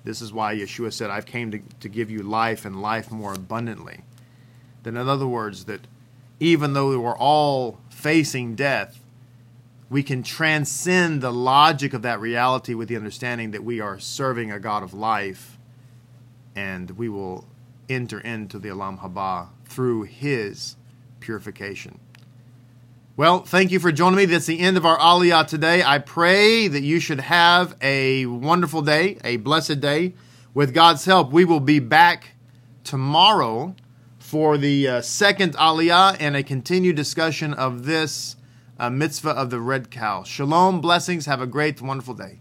This 0.04 0.22
is 0.22 0.32
why 0.32 0.54
Yeshua 0.54 0.92
said, 0.92 1.10
I've 1.10 1.26
came 1.26 1.50
to, 1.50 1.60
to 1.80 1.88
give 1.88 2.10
you 2.10 2.22
life 2.22 2.64
and 2.64 2.80
life 2.80 3.10
more 3.10 3.34
abundantly. 3.34 4.00
Then, 4.82 4.96
in 4.96 5.08
other 5.08 5.26
words, 5.26 5.64
that 5.66 5.86
even 6.40 6.72
though 6.72 6.98
we're 6.98 7.16
all 7.16 7.78
facing 7.90 8.54
death, 8.54 9.04
we 9.90 10.02
can 10.02 10.22
transcend 10.22 11.20
the 11.20 11.32
logic 11.32 11.92
of 11.92 12.02
that 12.02 12.20
reality 12.20 12.74
with 12.74 12.88
the 12.88 12.96
understanding 12.96 13.50
that 13.50 13.62
we 13.62 13.80
are 13.80 13.98
serving 13.98 14.50
a 14.50 14.58
God 14.58 14.82
of 14.82 14.94
life 14.94 15.58
and 16.56 16.90
we 16.92 17.08
will 17.08 17.44
enter 17.88 18.20
into 18.20 18.58
the 18.58 18.68
Olam 18.68 19.00
Haba 19.00 19.48
through 19.64 20.02
His 20.04 20.76
purification. 21.18 21.98
Well, 23.16 23.40
thank 23.40 23.70
you 23.70 23.80
for 23.80 23.92
joining 23.92 24.16
me. 24.16 24.24
That's 24.24 24.46
the 24.46 24.60
end 24.60 24.76
of 24.76 24.86
our 24.86 24.96
Aliyah 24.96 25.46
today. 25.46 25.82
I 25.82 25.98
pray 25.98 26.68
that 26.68 26.80
you 26.80 27.00
should 27.00 27.20
have 27.20 27.76
a 27.82 28.24
wonderful 28.26 28.80
day, 28.80 29.18
a 29.24 29.36
blessed 29.36 29.80
day. 29.80 30.14
With 30.54 30.72
God's 30.72 31.04
help, 31.04 31.30
we 31.30 31.44
will 31.44 31.60
be 31.60 31.80
back 31.80 32.30
tomorrow 32.82 33.74
for 34.30 34.56
the 34.56 34.86
uh, 34.86 35.00
second 35.00 35.56
Aliyah 35.56 36.16
and 36.20 36.36
a 36.36 36.44
continued 36.44 36.94
discussion 36.94 37.52
of 37.52 37.84
this 37.84 38.36
uh, 38.78 38.88
mitzvah 38.88 39.30
of 39.30 39.50
the 39.50 39.58
red 39.58 39.90
cow. 39.90 40.22
Shalom, 40.22 40.80
blessings. 40.80 41.26
Have 41.26 41.40
a 41.40 41.48
great, 41.48 41.82
wonderful 41.82 42.14
day. 42.14 42.38